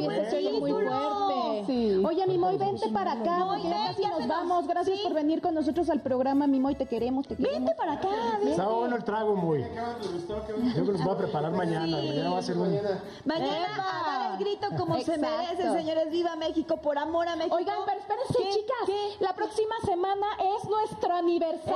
[0.60, 2.06] muy fuerte.
[2.06, 4.68] Oye, Mimoy, vente para acá, porque ya casi nos vamos.
[4.68, 7.60] Gracias por venir con nosotros al programa, Mimoy, te queremos, te queremos.
[7.60, 8.10] Vente para acá.
[8.44, 9.64] Está bueno el trago, muy.
[9.64, 11.98] Yo que los voy a preparar mañana.
[11.98, 12.80] Mañana va a ser un...
[13.26, 16.10] Mañana a dar el grito como se merece, señores.
[16.10, 16.78] ¡Viva México!
[16.78, 17.56] Por amor a México.
[17.56, 19.20] Oigan, pero espérense, chicas.
[19.20, 21.76] La próxima semana es nuestro aniversario.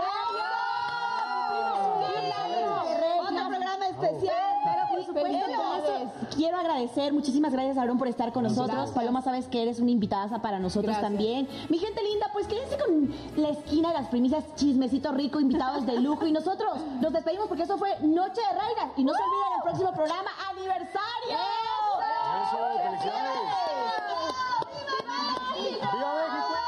[3.22, 3.69] Otro programa
[4.00, 4.96] pero oh.
[4.96, 5.46] por supuesto,
[6.36, 8.92] quiero agradecer, muchísimas gracias, Aarón, por estar con nosotros.
[8.92, 11.48] Paloma, sabes que eres una invitada para nosotros también.
[11.70, 16.00] Mi gente linda, pues quédense con la esquina de las primicias, chismecito rico, invitados de
[16.00, 16.26] lujo.
[16.28, 18.92] Y nosotros nos despedimos porque eso fue Noche de Raigas.
[18.98, 21.30] Y no se olviden el próximo programa, aniversario.
[21.30, 22.00] ¡Eso!
[22.46, 23.20] ¡Eso!
[25.56, 26.59] ¡Viva México!